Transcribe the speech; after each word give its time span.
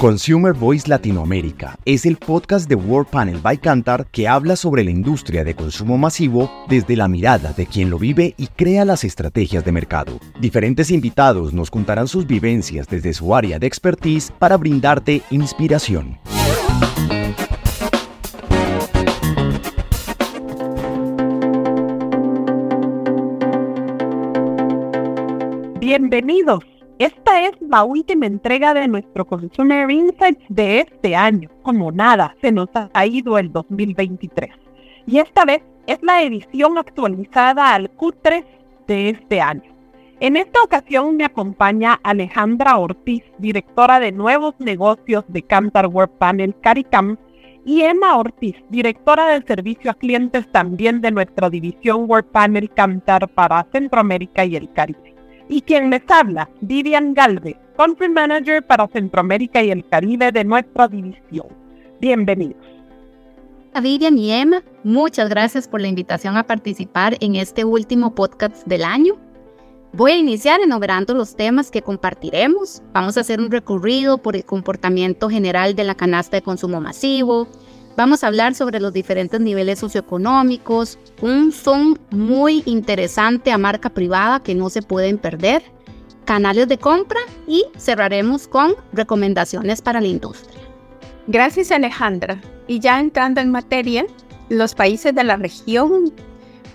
Consumer 0.00 0.54
Voice 0.54 0.88
Latinoamérica 0.88 1.78
es 1.84 2.06
el 2.06 2.16
podcast 2.16 2.66
de 2.70 2.74
World 2.74 3.10
Panel 3.10 3.36
by 3.36 3.58
Cantar 3.58 4.06
que 4.06 4.26
habla 4.26 4.56
sobre 4.56 4.82
la 4.82 4.90
industria 4.90 5.44
de 5.44 5.54
consumo 5.54 5.98
masivo 5.98 6.50
desde 6.70 6.96
la 6.96 7.06
mirada 7.06 7.52
de 7.52 7.66
quien 7.66 7.90
lo 7.90 7.98
vive 7.98 8.34
y 8.38 8.46
crea 8.46 8.86
las 8.86 9.04
estrategias 9.04 9.62
de 9.62 9.72
mercado. 9.72 10.18
Diferentes 10.40 10.90
invitados 10.90 11.52
nos 11.52 11.70
contarán 11.70 12.08
sus 12.08 12.26
vivencias 12.26 12.88
desde 12.88 13.12
su 13.12 13.34
área 13.34 13.58
de 13.58 13.66
expertise 13.66 14.32
para 14.38 14.56
brindarte 14.56 15.20
inspiración. 15.30 16.18
Bienvenidos 25.78 26.64
esta 27.00 27.46
es 27.46 27.52
la 27.60 27.82
última 27.82 28.26
entrega 28.26 28.74
de 28.74 28.86
nuestro 28.86 29.26
Consumer 29.26 29.90
Insights 29.90 30.44
de 30.50 30.80
este 30.80 31.16
año. 31.16 31.48
Como 31.62 31.90
nada, 31.90 32.36
se 32.42 32.52
nos 32.52 32.68
ha 32.74 33.06
ido 33.06 33.38
el 33.38 33.50
2023. 33.50 34.50
Y 35.06 35.16
esta 35.16 35.46
vez 35.46 35.62
es 35.86 35.98
la 36.02 36.22
edición 36.22 36.76
actualizada 36.76 37.74
al 37.74 37.90
Q3 37.96 38.44
de 38.86 39.08
este 39.08 39.40
año. 39.40 39.74
En 40.20 40.36
esta 40.36 40.62
ocasión 40.62 41.16
me 41.16 41.24
acompaña 41.24 41.98
Alejandra 42.02 42.76
Ortiz, 42.76 43.22
directora 43.38 43.98
de 43.98 44.12
nuevos 44.12 44.54
negocios 44.58 45.24
de 45.28 45.40
Cantar 45.40 45.86
World 45.86 46.18
Panel 46.18 46.54
CariCam, 46.60 47.16
y 47.64 47.80
Emma 47.80 48.18
Ortiz, 48.18 48.56
directora 48.68 49.26
del 49.28 49.46
servicio 49.46 49.90
a 49.90 49.94
clientes 49.94 50.52
también 50.52 51.00
de 51.00 51.12
nuestra 51.12 51.48
división 51.48 52.04
World 52.10 52.30
Panel 52.30 52.68
Cantar 52.68 53.26
para 53.28 53.66
Centroamérica 53.72 54.44
y 54.44 54.56
el 54.56 54.70
Caribe. 54.74 55.19
Y 55.52 55.62
quien 55.62 55.90
les 55.90 56.08
habla, 56.08 56.48
Vivian 56.60 57.12
Galvez, 57.12 57.56
Country 57.76 58.08
Manager 58.08 58.64
para 58.64 58.86
Centroamérica 58.86 59.60
y 59.60 59.72
el 59.72 59.84
Caribe 59.84 60.30
de 60.30 60.44
nuestra 60.44 60.86
división. 60.86 61.48
Bienvenidos. 62.00 62.64
A 63.74 63.80
Vivian 63.80 64.16
y 64.16 64.30
Emma, 64.30 64.62
muchas 64.84 65.28
gracias 65.28 65.66
por 65.66 65.80
la 65.80 65.88
invitación 65.88 66.36
a 66.36 66.46
participar 66.46 67.16
en 67.18 67.34
este 67.34 67.64
último 67.64 68.14
podcast 68.14 68.64
del 68.64 68.84
año. 68.84 69.14
Voy 69.92 70.12
a 70.12 70.18
iniciar 70.18 70.60
enumerando 70.60 71.14
los 71.14 71.34
temas 71.34 71.72
que 71.72 71.82
compartiremos. 71.82 72.80
Vamos 72.92 73.16
a 73.16 73.22
hacer 73.22 73.40
un 73.40 73.50
recorrido 73.50 74.18
por 74.18 74.36
el 74.36 74.44
comportamiento 74.44 75.28
general 75.28 75.74
de 75.74 75.82
la 75.82 75.96
canasta 75.96 76.36
de 76.36 76.42
consumo 76.42 76.80
masivo, 76.80 77.48
Vamos 77.96 78.22
a 78.22 78.28
hablar 78.28 78.54
sobre 78.54 78.80
los 78.80 78.92
diferentes 78.92 79.40
niveles 79.40 79.78
socioeconómicos, 79.78 80.98
un 81.20 81.52
son 81.52 81.98
muy 82.10 82.62
interesante 82.66 83.52
a 83.52 83.58
marca 83.58 83.90
privada 83.90 84.42
que 84.42 84.54
no 84.54 84.70
se 84.70 84.80
pueden 84.80 85.18
perder, 85.18 85.62
canales 86.24 86.68
de 86.68 86.78
compra 86.78 87.20
y 87.46 87.64
cerraremos 87.76 88.48
con 88.48 88.74
recomendaciones 88.92 89.82
para 89.82 90.00
la 90.00 90.06
industria. 90.06 90.60
Gracias 91.26 91.70
Alejandra. 91.70 92.40
Y 92.66 92.78
ya 92.78 93.00
entrando 93.00 93.40
en 93.40 93.50
materia, 93.50 94.06
los 94.48 94.74
países 94.74 95.14
de 95.14 95.24
la 95.24 95.36
región 95.36 96.12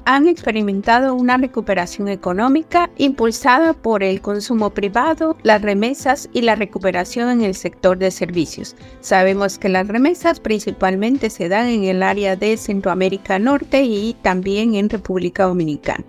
han 0.05 0.27
experimentado 0.27 1.15
una 1.15 1.37
recuperación 1.37 2.07
económica 2.07 2.89
impulsada 2.97 3.73
por 3.73 4.03
el 4.03 4.21
consumo 4.21 4.69
privado, 4.69 5.35
las 5.43 5.61
remesas 5.61 6.29
y 6.31 6.41
la 6.41 6.55
recuperación 6.55 7.29
en 7.29 7.41
el 7.41 7.55
sector 7.55 7.97
de 7.97 8.11
servicios. 8.11 8.75
Sabemos 9.01 9.57
que 9.57 9.69
las 9.69 9.87
remesas 9.87 10.39
principalmente 10.39 11.29
se 11.29 11.49
dan 11.49 11.67
en 11.67 11.83
el 11.83 12.03
área 12.03 12.35
de 12.35 12.55
Centroamérica 12.55 13.39
Norte 13.39 13.83
y 13.83 14.15
también 14.21 14.75
en 14.75 14.89
República 14.89 15.45
Dominicana. 15.45 16.05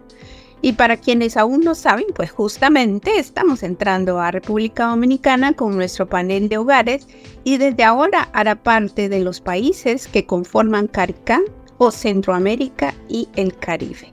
Y 0.62 0.72
para 0.72 0.96
quienes 0.96 1.36
aún 1.36 1.60
no 1.60 1.74
saben, 1.74 2.06
pues 2.14 2.30
justamente 2.30 3.18
estamos 3.18 3.62
entrando 3.62 4.20
a 4.20 4.30
República 4.30 4.86
Dominicana 4.86 5.52
con 5.52 5.76
nuestro 5.76 6.08
panel 6.08 6.48
de 6.48 6.58
hogares 6.58 7.06
y 7.44 7.58
desde 7.58 7.84
ahora 7.84 8.30
hará 8.32 8.56
parte 8.56 9.08
de 9.08 9.20
los 9.20 9.40
países 9.40 10.08
que 10.08 10.26
conforman 10.26 10.88
CARICAM, 10.88 11.42
o 11.78 11.90
Centroamérica 11.90 12.94
y 13.08 13.28
el 13.36 13.56
Caribe. 13.56 14.12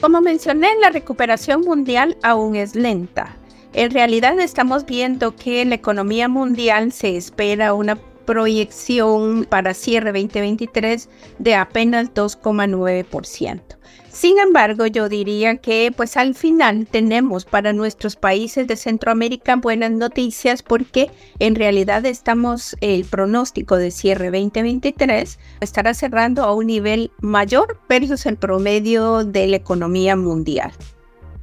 Como 0.00 0.20
mencioné, 0.20 0.68
la 0.80 0.90
recuperación 0.90 1.60
mundial 1.60 2.16
aún 2.22 2.56
es 2.56 2.74
lenta. 2.74 3.36
En 3.72 3.90
realidad 3.90 4.38
estamos 4.40 4.86
viendo 4.86 5.36
que 5.36 5.64
la 5.64 5.74
economía 5.76 6.28
mundial 6.28 6.90
se 6.92 7.16
espera 7.16 7.74
una 7.74 7.96
proyección 8.24 9.44
para 9.44 9.74
cierre 9.74 10.12
2023 10.12 11.08
de 11.38 11.54
apenas 11.54 12.14
2,9%. 12.14 13.79
Sin 14.12 14.40
embargo, 14.40 14.86
yo 14.86 15.08
diría 15.08 15.58
que 15.58 15.92
pues 15.96 16.16
al 16.16 16.34
final 16.34 16.88
tenemos 16.90 17.44
para 17.44 17.72
nuestros 17.72 18.16
países 18.16 18.66
de 18.66 18.74
Centroamérica 18.76 19.54
buenas 19.54 19.92
noticias 19.92 20.64
porque 20.64 21.10
en 21.38 21.54
realidad 21.54 22.04
estamos 22.04 22.76
el 22.80 23.04
pronóstico 23.04 23.76
de 23.76 23.92
cierre 23.92 24.26
2023 24.26 25.38
estará 25.60 25.94
cerrando 25.94 26.42
a 26.42 26.52
un 26.54 26.66
nivel 26.66 27.12
mayor 27.20 27.78
versus 27.88 28.26
el 28.26 28.36
promedio 28.36 29.24
de 29.24 29.46
la 29.46 29.56
economía 29.56 30.16
mundial 30.16 30.72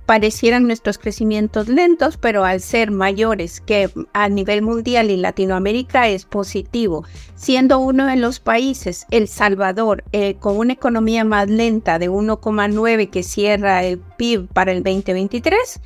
parecieran 0.07 0.65
nuestros 0.65 0.97
crecimientos 0.97 1.67
lentos, 1.67 2.15
pero 2.15 2.45
al 2.45 2.61
ser 2.61 2.91
mayores 2.91 3.59
que 3.59 3.89
a 4.13 4.29
nivel 4.29 4.61
mundial 4.61 5.11
y 5.11 5.17
Latinoamérica 5.17 6.07
es 6.07 6.23
positivo, 6.23 7.03
siendo 7.35 7.77
uno 7.79 8.07
de 8.07 8.15
los 8.15 8.39
países, 8.39 9.05
El 9.11 9.27
Salvador, 9.27 10.05
eh, 10.13 10.35
con 10.35 10.57
una 10.57 10.71
economía 10.71 11.25
más 11.25 11.49
lenta 11.49 11.99
de 11.99 12.09
1,9 12.09 13.09
que 13.09 13.21
cierra 13.21 13.83
el 13.83 13.99
PIB 13.99 14.47
para 14.47 14.71
el 14.71 14.81
2023 14.81 15.81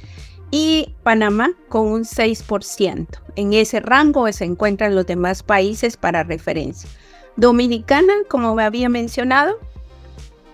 y 0.51 0.93
Panamá 1.01 1.53
con 1.67 1.87
un 1.87 2.03
6%. 2.03 3.07
En 3.35 3.53
ese 3.53 3.79
rango 3.79 4.31
se 4.31 4.45
encuentran 4.45 4.93
los 4.93 5.07
demás 5.07 5.41
países 5.41 5.97
para 5.97 6.23
referencia. 6.23 6.87
Dominicana, 7.37 8.13
como 8.29 8.53
me 8.53 8.63
había 8.63 8.87
mencionado, 8.87 9.57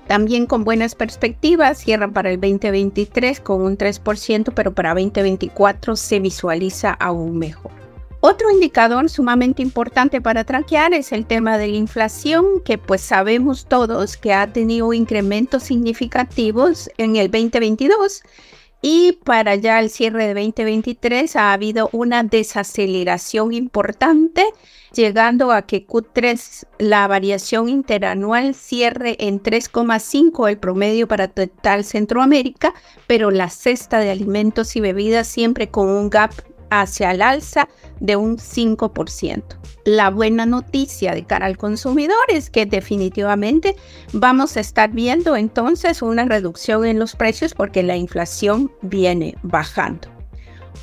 también 0.07 0.45
con 0.45 0.63
buenas 0.63 0.95
perspectivas, 0.95 1.79
cierran 1.79 2.13
para 2.13 2.31
el 2.31 2.40
2023 2.40 3.40
con 3.41 3.62
un 3.62 3.78
3%, 3.78 4.51
pero 4.56 4.73
para 4.73 4.94
2024 4.94 5.95
se 5.95 6.19
visualiza 6.19 6.91
aún 6.91 7.38
mejor. 7.38 7.72
Otro 8.19 8.50
indicador 8.50 9.09
sumamente 9.09 9.62
importante 9.62 10.19
para 10.22 10.44
traquear 10.44 10.94
es 10.94 11.12
el 11.12 11.25
tema 11.25 11.57
de 11.57 11.68
la 11.68 11.78
inflación, 11.78 12.62
que 12.66 12.78
pues 12.78 13.01
sabemos 13.01 13.68
todos 13.68 14.18
que 14.18 14.34
ha 14.34 14.47
tenido 14.47 14.91
incrementos 14.91 15.63
significativos 15.63 16.89
en 16.97 17.16
el 17.16 17.29
2022 17.29 18.24
y 18.81 19.13
para 19.23 19.55
ya 19.55 19.79
el 19.79 19.89
cierre 19.89 20.27
de 20.27 20.33
2023 20.33 21.35
ha 21.35 21.53
habido 21.53 21.89
una 21.91 22.23
desaceleración 22.23 23.53
importante 23.53 24.45
llegando 24.93 25.51
a 25.51 25.63
que 25.63 25.85
Q3 25.85 26.65
la 26.79 27.07
variación 27.07 27.69
interanual 27.69 28.55
cierre 28.55 29.15
en 29.19 29.41
3,5 29.41 30.49
el 30.49 30.57
promedio 30.57 31.07
para 31.07 31.27
total 31.27 31.83
Centroamérica, 31.83 32.73
pero 33.07 33.31
la 33.31 33.49
cesta 33.49 33.99
de 33.99 34.11
alimentos 34.11 34.75
y 34.75 34.81
bebidas 34.81 35.27
siempre 35.27 35.69
con 35.69 35.89
un 35.89 36.09
gap 36.09 36.31
hacia 36.69 37.11
el 37.11 37.22
alza 37.22 37.67
de 38.00 38.16
un 38.16 38.38
5%. 38.38 39.44
La 39.85 40.09
buena 40.09 40.45
noticia 40.45 41.13
de 41.13 41.23
cara 41.23 41.45
al 41.45 41.57
consumidor 41.57 42.25
es 42.28 42.50
que 42.50 42.66
definitivamente 42.66 43.75
vamos 44.13 44.57
a 44.57 44.59
estar 44.59 44.91
viendo 44.91 45.35
entonces 45.35 46.01
una 46.01 46.25
reducción 46.25 46.85
en 46.85 47.00
los 47.00 47.16
precios 47.16 47.53
porque 47.53 47.83
la 47.83 47.95
inflación 47.95 48.72
viene 48.81 49.35
bajando. 49.44 50.09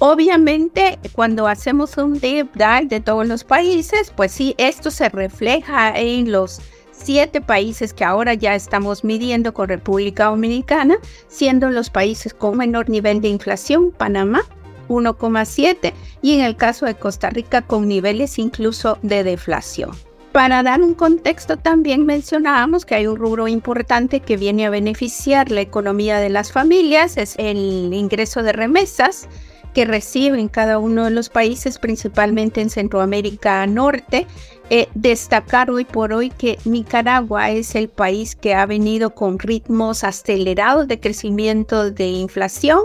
Obviamente, 0.01 0.99
cuando 1.13 1.47
hacemos 1.47 1.97
un 1.99 2.19
deep 2.19 2.53
dive 2.55 2.87
de 2.89 3.01
todos 3.01 3.29
los 3.29 3.45
países, 3.45 4.13
pues 4.17 4.33
sí, 4.33 4.55
esto 4.59 4.91
se 4.91 5.09
refleja 5.09 5.97
en 5.97 6.33
los 6.33 6.61
siete 6.91 7.41
países 7.41 7.93
que 7.93 8.05
ahora 8.05 8.35
ya 8.35 8.55
estamos 8.55 9.05
midiendo 9.05 9.55
con 9.55 9.69
República 9.69 10.27
Dominicana, 10.27 10.97
siendo 11.29 11.71
los 11.71 11.91
países 11.91 12.35
con 12.35 12.57
menor 12.57 12.89
nivel 12.89 13.21
de 13.21 13.29
inflación, 13.29 13.93
Panamá 13.93 14.43
1,7 14.89 15.93
y 16.23 16.35
en 16.35 16.41
el 16.41 16.57
caso 16.57 16.87
de 16.87 16.95
Costa 16.95 17.31
Rica 17.31 17.63
con 17.63 17.89
niveles 17.89 18.39
incluso 18.39 18.99
de 19.03 19.25
deflación. 19.25 19.91
Para 20.33 20.65
dar 20.65 20.83
un 20.83 20.95
contexto, 20.95 21.57
también 21.57 22.07
mencionábamos 22.07 22.85
que 22.85 22.97
hay 22.97 23.07
un 23.07 23.17
rubro 23.17 23.47
importante 23.47 24.19
que 24.19 24.37
viene 24.37 24.67
a 24.67 24.71
beneficiar 24.71 25.51
la 25.53 25.61
economía 25.61 26.19
de 26.19 26.29
las 26.29 26.51
familias, 26.51 27.17
es 27.17 27.37
el 27.39 27.95
ingreso 27.95 28.43
de 28.43 28.53
remesas 28.53 29.29
que 29.75 29.85
reciben 29.85 30.49
cada 30.49 30.79
uno 30.79 31.05
de 31.05 31.11
los 31.11 31.29
países, 31.29 31.79
principalmente 31.79 32.61
en 32.61 32.71
Centroamérica 32.71 33.67
Norte. 33.67 34.27
Eh, 34.71 34.89
destacar 34.95 35.71
hoy 35.71 35.85
por 35.85 36.13
hoy 36.13 36.31
que 36.31 36.59
Nicaragua 36.65 37.51
es 37.51 37.75
el 37.75 37.89
país 37.89 38.35
que 38.35 38.55
ha 38.55 38.65
venido 38.65 39.15
con 39.15 39.39
ritmos 39.39 40.05
acelerados 40.05 40.89
de 40.89 41.01
crecimiento 41.01 41.91
de 41.91 42.07
inflación 42.07 42.81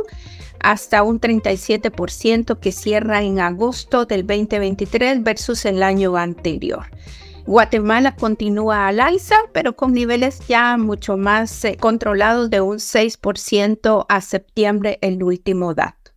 hasta 0.62 1.04
un 1.04 1.20
37% 1.20 2.60
que 2.60 2.72
cierra 2.72 3.22
en 3.22 3.40
agosto 3.40 4.06
del 4.06 4.26
2023 4.26 5.24
versus 5.24 5.66
el 5.66 5.84
año 5.84 6.16
anterior. 6.18 6.86
Guatemala 7.46 8.16
continúa 8.16 8.88
al 8.88 9.00
alza, 9.00 9.36
pero 9.54 9.76
con 9.76 9.94
niveles 9.94 10.48
ya 10.48 10.78
mucho 10.78 11.18
más 11.18 11.66
eh, 11.66 11.78
controlados 11.80 12.50
de 12.52 12.62
un 12.62 12.78
6% 12.78 14.06
a 14.08 14.22
septiembre, 14.22 15.00
el 15.02 15.24
último 15.24 15.74
dato. 15.74 16.12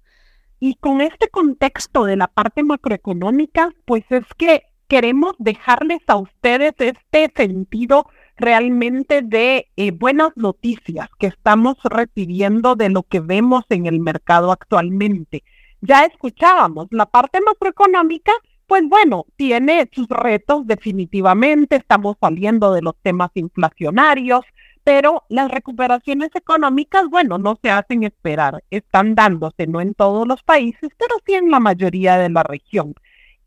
Y 0.60 0.74
con 0.74 1.00
este 1.00 1.28
contexto 1.28 2.04
de 2.04 2.16
la 2.16 2.28
parte 2.28 2.62
macroeconómica, 2.62 3.70
pues 3.86 4.04
es 4.10 4.26
que 4.36 4.64
queremos 4.88 5.34
dejarles 5.38 6.00
a 6.06 6.16
ustedes 6.16 6.74
este 6.78 7.32
sentido 7.34 8.06
realmente 8.36 9.22
de 9.22 9.68
eh, 9.76 9.90
buenas 9.90 10.30
noticias 10.36 11.08
que 11.18 11.26
estamos 11.28 11.76
recibiendo 11.84 12.74
de 12.74 12.90
lo 12.90 13.02
que 13.02 13.20
vemos 13.20 13.64
en 13.68 13.86
el 13.86 14.00
mercado 14.00 14.52
actualmente. 14.52 15.44
Ya 15.80 16.04
escuchábamos, 16.04 16.88
la 16.90 17.06
parte 17.06 17.40
macroeconómica, 17.40 18.32
pues 18.66 18.82
bueno, 18.88 19.26
tiene 19.36 19.88
sus 19.92 20.08
retos 20.08 20.66
definitivamente, 20.66 21.76
estamos 21.76 22.16
saliendo 22.20 22.72
de 22.72 22.82
los 22.82 22.94
temas 23.02 23.30
inflacionarios, 23.34 24.44
pero 24.84 25.24
las 25.28 25.50
recuperaciones 25.50 26.30
económicas, 26.34 27.08
bueno, 27.08 27.38
no 27.38 27.56
se 27.62 27.70
hacen 27.70 28.02
esperar, 28.02 28.64
están 28.70 29.14
dándose, 29.14 29.66
no 29.66 29.80
en 29.80 29.94
todos 29.94 30.26
los 30.26 30.42
países, 30.42 30.90
pero 30.98 31.16
sí 31.24 31.34
en 31.34 31.50
la 31.50 31.60
mayoría 31.60 32.16
de 32.18 32.30
la 32.30 32.42
región. 32.42 32.94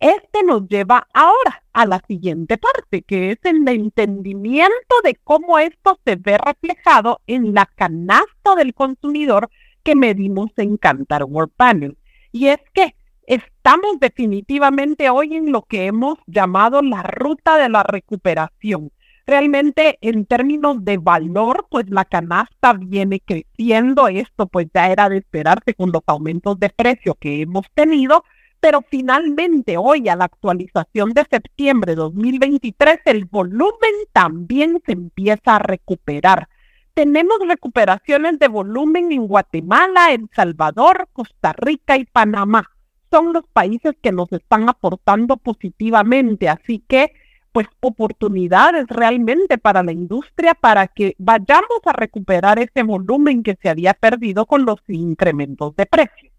Este 0.06 0.44
nos 0.44 0.68
lleva 0.68 1.08
ahora 1.16 1.64
a 1.74 1.88
la 1.88 2.00
siguiente 2.08 2.60
parte, 2.60 3.02
que 3.02 3.32
es 3.32 3.40
el 3.42 3.68
entendimiento 3.68 4.96
de 5.04 5.16
cómo 5.24 5.58
esto 5.58 5.98
se 6.06 6.16
ve 6.16 6.38
reflejado 6.38 7.22
en 7.26 7.56
la 7.56 7.66
canasta 7.66 8.54
del 8.56 8.76
consumidor 8.76 9.50
que 9.82 9.96
medimos 9.96 10.52
en 10.58 10.78
Cantar 10.78 11.24
World 11.24 11.54
Panel. 11.56 11.98
Y 12.32 12.50
es 12.50 12.60
que 12.72 12.96
estamos 13.26 14.00
definitivamente 14.00 15.10
hoy 15.10 15.38
en 15.38 15.52
lo 15.52 15.64
que 15.64 15.88
hemos 15.88 16.20
llamado 16.28 16.84
la 16.84 17.02
ruta 17.02 17.58
de 17.58 17.70
la 17.70 17.82
recuperación 17.82 18.92
realmente 19.26 19.98
en 20.02 20.28
términos 20.28 20.86
de 20.86 20.98
valor, 20.98 21.66
pues 21.70 21.90
la 21.90 22.06
canasta 22.06 22.74
viene 22.74 23.22
creciendo. 23.22 24.08
Esto 24.08 24.46
pues 24.46 24.68
ya 24.74 24.92
era 24.92 25.10
de 25.10 25.18
esperarse 25.18 25.74
con 25.74 25.92
los 25.92 26.04
aumentos 26.06 26.60
de 26.60 26.70
precio 26.70 27.16
que 27.16 27.42
hemos 27.42 27.66
tenido. 27.74 28.24
Pero 28.66 28.82
finalmente 28.82 29.78
hoy 29.78 30.10
a 30.10 30.16
la 30.16 30.26
actualización 30.26 31.14
de 31.14 31.24
septiembre 31.30 31.92
de 31.92 31.98
2023 31.98 32.98
el 33.06 33.26
volumen 33.26 33.94
también 34.12 34.82
se 34.84 34.94
empieza 34.94 35.58
a 35.58 35.60
recuperar. 35.60 36.50
Tenemos 36.96 37.38
recuperaciones 37.48 38.40
de 38.40 38.48
volumen 38.48 39.12
en 39.12 39.28
Guatemala, 39.28 40.14
El 40.14 40.28
Salvador, 40.34 41.08
Costa 41.14 41.54
Rica 41.56 41.96
y 41.96 42.06
Panamá. 42.06 42.72
Son 43.12 43.34
los 43.34 43.46
países 43.54 43.94
que 44.02 44.12
nos 44.12 44.32
están 44.32 44.68
aportando 44.68 45.38
positivamente, 45.38 46.50
así 46.50 46.84
que 46.88 47.14
pues 47.52 47.68
oportunidades 47.82 48.88
realmente 48.88 49.60
para 49.60 49.84
la 49.84 49.92
industria 49.92 50.56
para 50.56 50.88
que 50.88 51.14
vayamos 51.20 51.82
a 51.86 51.94
recuperar 51.94 52.58
ese 52.58 52.82
volumen 52.82 53.44
que 53.44 53.60
se 53.62 53.70
había 53.70 53.94
perdido 53.94 54.48
con 54.48 54.66
los 54.66 54.80
incrementos 54.88 55.76
de 55.76 55.86
precios. 55.86 56.35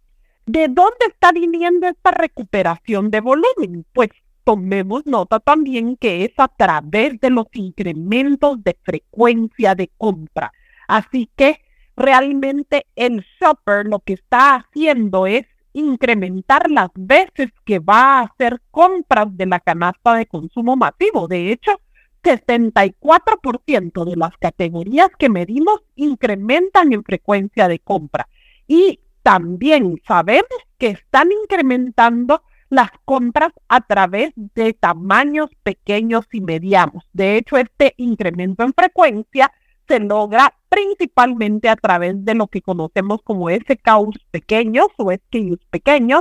¿De 0.46 0.68
dónde 0.68 1.06
está 1.08 1.32
viniendo 1.32 1.88
esta 1.88 2.12
recuperación 2.12 3.10
de 3.10 3.20
volumen? 3.20 3.84
Pues 3.92 4.10
tomemos 4.44 5.04
nota 5.04 5.40
también 5.40 5.96
que 5.96 6.24
es 6.24 6.32
a 6.36 6.46
través 6.46 7.18
de 7.20 7.30
los 7.30 7.46
incrementos 7.52 8.62
de 8.62 8.78
frecuencia 8.80 9.74
de 9.74 9.90
compra. 9.98 10.52
Así 10.86 11.28
que 11.34 11.62
realmente 11.96 12.86
el 12.94 13.24
shopper 13.40 13.86
lo 13.86 13.98
que 13.98 14.12
está 14.12 14.54
haciendo 14.54 15.26
es 15.26 15.46
incrementar 15.72 16.70
las 16.70 16.90
veces 16.94 17.50
que 17.64 17.80
va 17.80 18.20
a 18.20 18.22
hacer 18.22 18.62
compras 18.70 19.36
de 19.36 19.46
la 19.46 19.58
canasta 19.58 20.14
de 20.14 20.26
consumo 20.26 20.76
masivo. 20.76 21.26
De 21.26 21.50
hecho, 21.50 21.80
64% 22.22 24.04
de 24.04 24.16
las 24.16 24.36
categorías 24.38 25.08
que 25.18 25.28
medimos 25.28 25.82
incrementan 25.96 26.92
en 26.92 27.02
frecuencia 27.02 27.66
de 27.66 27.80
compra. 27.80 28.28
Y 28.68 29.00
también 29.26 30.00
sabemos 30.06 30.46
que 30.78 30.86
están 30.86 31.32
incrementando 31.32 32.44
las 32.68 32.90
compras 33.04 33.52
a 33.66 33.80
través 33.80 34.30
de 34.36 34.72
tamaños 34.72 35.50
pequeños 35.64 36.28
y 36.30 36.40
medianos. 36.40 37.08
De 37.12 37.36
hecho, 37.36 37.56
este 37.56 37.94
incremento 37.96 38.62
en 38.62 38.72
frecuencia 38.72 39.52
se 39.88 39.98
logra 39.98 40.54
principalmente 40.68 41.68
a 41.68 41.74
través 41.74 42.24
de 42.24 42.36
lo 42.36 42.46
que 42.46 42.62
conocemos 42.62 43.20
como 43.22 43.50
SKUs 43.50 44.16
pequeños 44.30 44.86
o 44.96 45.10
SKUs 45.10 45.58
pequeños, 45.70 46.20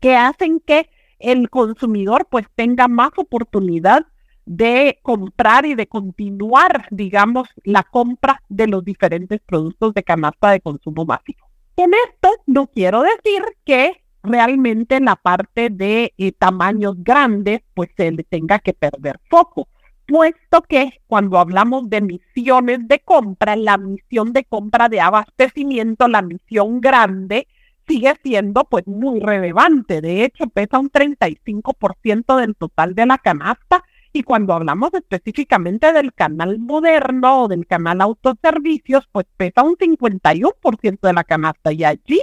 que 0.00 0.16
hacen 0.16 0.60
que 0.60 0.88
el 1.18 1.50
consumidor 1.50 2.26
pues 2.30 2.46
tenga 2.54 2.88
más 2.88 3.10
oportunidad 3.18 4.06
de 4.46 4.98
comprar 5.02 5.66
y 5.66 5.74
de 5.74 5.88
continuar, 5.88 6.86
digamos, 6.90 7.48
la 7.64 7.82
compra 7.82 8.40
de 8.48 8.66
los 8.66 8.82
diferentes 8.82 9.42
productos 9.42 9.92
de 9.92 10.02
canasta 10.02 10.52
de 10.52 10.62
consumo 10.62 11.04
masivo. 11.04 11.43
En 11.76 11.92
esto 12.08 12.30
no 12.46 12.68
quiero 12.68 13.02
decir 13.02 13.42
que 13.64 14.02
realmente 14.22 15.00
la 15.00 15.16
parte 15.16 15.70
de 15.70 16.14
eh, 16.16 16.32
tamaños 16.32 16.94
grandes 16.98 17.60
pues 17.74 17.90
se 17.96 18.10
le 18.10 18.22
tenga 18.24 18.58
que 18.58 18.72
perder 18.72 19.20
foco 19.28 19.68
puesto 20.06 20.62
que 20.62 21.00
cuando 21.06 21.38
hablamos 21.38 21.88
de 21.88 22.00
misiones 22.00 22.86
de 22.86 23.00
compra, 23.00 23.56
la 23.56 23.78
misión 23.78 24.32
de 24.32 24.44
compra 24.44 24.88
de 24.88 25.00
abastecimiento, 25.00 26.08
la 26.08 26.22
misión 26.22 26.80
grande, 26.80 27.48
sigue 27.86 28.14
siendo 28.22 28.64
pues 28.64 28.86
muy 28.86 29.20
relevante. 29.20 30.00
De 30.00 30.24
hecho, 30.24 30.46
pesa 30.48 30.78
un 30.78 30.90
35% 30.90 32.36
del 32.36 32.56
total 32.56 32.94
de 32.94 33.06
la 33.06 33.18
canasta 33.18 33.82
y 34.14 34.22
cuando 34.22 34.54
hablamos 34.54 34.94
específicamente 34.94 35.92
del 35.92 36.14
canal 36.14 36.60
moderno 36.60 37.42
o 37.42 37.48
del 37.48 37.66
canal 37.66 38.00
autoservicios, 38.00 39.08
pues 39.10 39.26
pesa 39.36 39.64
un 39.64 39.76
51% 39.76 41.00
de 41.08 41.12
la 41.12 41.24
canasta 41.24 41.72
y 41.72 41.82
allí 41.82 42.20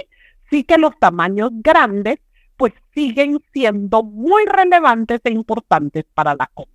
sí 0.48 0.64
que 0.64 0.78
los 0.78 0.98
tamaños 0.98 1.50
grandes 1.52 2.18
pues 2.56 2.72
siguen 2.94 3.40
siendo 3.52 4.02
muy 4.02 4.46
relevantes 4.46 5.20
e 5.24 5.30
importantes 5.32 6.04
para 6.14 6.34
la 6.34 6.50
compra. 6.54 6.72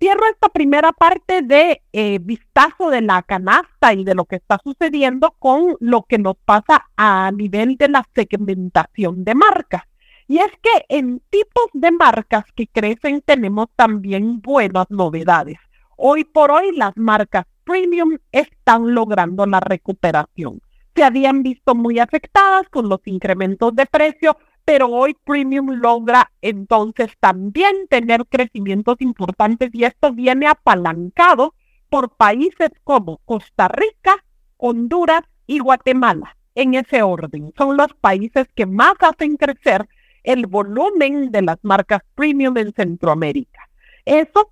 Cierro 0.00 0.26
esta 0.32 0.48
primera 0.48 0.92
parte 0.92 1.42
de 1.42 1.82
eh, 1.92 2.18
vistazo 2.20 2.90
de 2.90 3.02
la 3.02 3.22
canasta 3.22 3.94
y 3.94 4.02
de 4.02 4.16
lo 4.16 4.24
que 4.24 4.36
está 4.36 4.58
sucediendo 4.62 5.36
con 5.38 5.76
lo 5.78 6.02
que 6.02 6.18
nos 6.18 6.36
pasa 6.44 6.90
a 6.96 7.30
nivel 7.30 7.76
de 7.76 7.88
la 7.88 8.04
segmentación 8.14 9.24
de 9.24 9.34
marcas. 9.36 9.84
Y 10.28 10.38
es 10.38 10.50
que 10.62 10.84
en 10.88 11.20
tipos 11.30 11.66
de 11.72 11.92
marcas 11.92 12.44
que 12.54 12.66
crecen 12.66 13.22
tenemos 13.22 13.68
también 13.76 14.40
buenas 14.40 14.86
novedades. 14.90 15.58
Hoy 15.96 16.24
por 16.24 16.50
hoy 16.50 16.74
las 16.74 16.96
marcas 16.96 17.46
premium 17.64 18.18
están 18.32 18.94
logrando 18.94 19.46
la 19.46 19.60
recuperación. 19.60 20.60
Se 20.94 21.04
habían 21.04 21.42
visto 21.42 21.74
muy 21.74 21.98
afectadas 21.98 22.68
con 22.70 22.88
los 22.88 23.00
incrementos 23.04 23.74
de 23.74 23.86
precio, 23.86 24.36
pero 24.66 24.88
hoy 24.88 25.16
Premium 25.24 25.74
logra 25.80 26.32
entonces 26.42 27.12
también 27.20 27.86
tener 27.88 28.26
crecimientos 28.26 28.96
importantes 28.98 29.70
y 29.72 29.84
esto 29.84 30.12
viene 30.12 30.48
apalancado 30.48 31.54
por 31.88 32.16
países 32.16 32.70
como 32.82 33.18
Costa 33.24 33.68
Rica, 33.68 34.24
Honduras 34.56 35.22
y 35.46 35.60
Guatemala. 35.60 36.36
En 36.56 36.74
ese 36.74 37.02
orden, 37.02 37.52
son 37.56 37.76
los 37.76 37.94
países 37.94 38.48
que 38.56 38.66
más 38.66 38.94
hacen 39.00 39.36
crecer 39.36 39.86
el 40.26 40.46
volumen 40.46 41.30
de 41.30 41.40
las 41.40 41.58
marcas 41.62 42.02
premium 42.14 42.56
en 42.58 42.72
Centroamérica. 42.74 43.70
Eso 44.04 44.50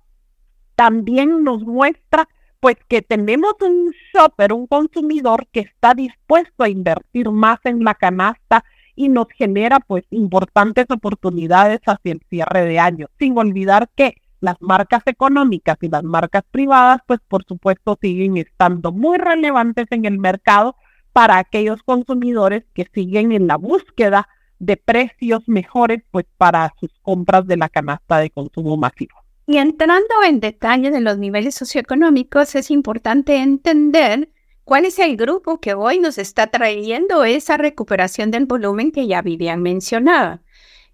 también 0.75 1.43
nos 1.43 1.63
muestra 1.63 2.27
pues 2.59 2.77
que 2.87 3.01
tenemos 3.03 3.53
un 3.61 3.93
shopper, 4.11 4.53
un 4.53 4.65
consumidor 4.65 5.45
que 5.51 5.59
está 5.59 5.93
dispuesto 5.93 6.63
a 6.63 6.69
invertir 6.69 7.29
más 7.29 7.59
en 7.65 7.83
la 7.83 7.93
canasta 7.93 8.63
y 8.95 9.09
nos 9.09 9.27
genera 9.29 9.79
pues 9.81 10.05
importantes 10.09 10.85
oportunidades 10.89 11.81
hacia 11.85 12.13
el 12.13 12.21
cierre 12.29 12.65
de 12.65 12.79
año, 12.79 13.07
sin 13.19 13.37
olvidar 13.37 13.89
que 13.95 14.15
las 14.39 14.55
marcas 14.61 15.03
económicas 15.05 15.77
y 15.81 15.89
las 15.89 16.03
marcas 16.03 16.43
privadas 16.49 17.01
pues 17.05 17.19
por 17.27 17.43
supuesto 17.45 17.97
siguen 18.01 18.37
estando 18.37 18.91
muy 18.91 19.17
relevantes 19.17 19.87
en 19.91 20.05
el 20.05 20.19
mercado 20.19 20.75
para 21.11 21.37
aquellos 21.37 21.83
consumidores 21.83 22.63
que 22.73 22.87
siguen 22.93 23.31
en 23.31 23.47
la 23.47 23.57
búsqueda 23.57 24.27
de 24.59 24.77
precios 24.77 25.47
mejores 25.47 26.03
pues 26.11 26.25
para 26.37 26.73
sus 26.79 26.91
compras 27.01 27.47
de 27.47 27.57
la 27.57 27.69
canasta 27.69 28.19
de 28.19 28.29
consumo 28.29 28.77
masivo. 28.77 29.15
Y 29.47 29.57
entrando 29.57 30.13
en 30.25 30.39
detalle 30.39 30.89
de 30.91 31.01
los 31.01 31.17
niveles 31.17 31.55
socioeconómicos, 31.55 32.55
es 32.55 32.71
importante 32.71 33.37
entender 33.37 34.29
¿Cuál 34.65 34.85
es 34.85 34.97
el 34.97 35.15
grupo 35.15 35.59
que 35.59 35.75
hoy 35.75 35.99
nos 35.99 36.17
está 36.17 36.47
trayendo 36.47 37.23
esa 37.23 37.55
recuperación 37.55 38.31
del 38.31 38.47
volumen 38.47 38.91
que 38.91 39.05
ya 39.05 39.21
Vivian 39.21 39.61
mencionaba? 39.61 40.41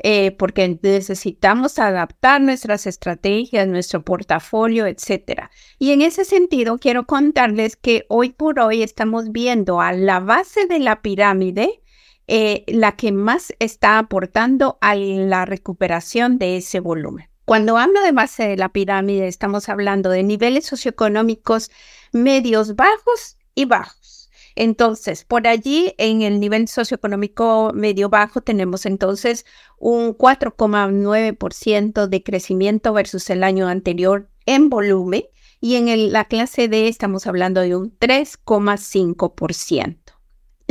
Eh, 0.03 0.32
porque 0.32 0.77
necesitamos 0.82 1.80
adaptar 1.80 2.41
nuestras 2.41 2.86
estrategias, 2.86 3.68
nuestro 3.70 4.03
portafolio, 4.03 4.88
etcétera. 4.88 5.51
Y 5.80 5.91
en 5.91 6.01
ese 6.01 6.25
sentido, 6.25 6.80
quiero 6.80 7.06
contarles 7.06 7.77
que 7.77 8.06
hoy 8.10 8.32
por 8.32 8.60
hoy 8.60 8.84
estamos 8.84 9.32
viendo 9.32 9.80
a 9.80 9.94
la 9.94 10.20
base 10.20 10.65
de 10.65 10.80
la 10.80 11.01
pirámide 11.01 11.81
eh, 12.28 12.63
la 12.68 12.94
que 12.94 13.12
más 13.12 13.54
está 13.60 13.98
aportando 13.98 14.78
a 14.82 14.96
la 14.96 15.46
recuperación 15.46 16.38
de 16.38 16.58
ese 16.58 16.80
volumen. 16.80 17.28
Cuando 17.46 17.78
hablo 17.78 18.01
de 18.01 18.12
base 18.12 18.48
de 18.48 18.58
la 18.58 18.70
pirámide, 18.70 19.28
estamos 19.28 19.68
hablando 19.68 20.10
de 20.10 20.24
niveles 20.24 20.66
socioeconómicos 20.66 21.72
medios 22.12 22.75
bajos 22.75 23.38
y 23.56 23.66
bajos. 23.66 24.30
Entonces, 24.56 25.25
por 25.25 25.48
allí 25.48 25.94
en 25.98 26.22
el 26.22 26.40
nivel 26.40 26.68
socioeconómico 26.68 27.72
medio 27.74 28.10
bajo 28.10 28.42
tenemos 28.42 28.86
entonces 28.86 29.46
un 29.78 30.16
4,9% 30.18 32.08
de 32.08 32.24
crecimiento 32.24 32.94
versus 32.94 33.30
el 33.30 33.44
año 33.44 33.68
anterior 33.68 34.30
en 34.46 34.70
volumen 34.70 35.24
y 35.60 35.75
en 35.75 36.12
la 36.12 36.25
clase 36.25 36.68
D 36.68 36.88
estamos 36.88 37.28
hablando 37.28 37.62
de 37.62 37.75
un 37.75 37.96
3,5%. 37.98 39.98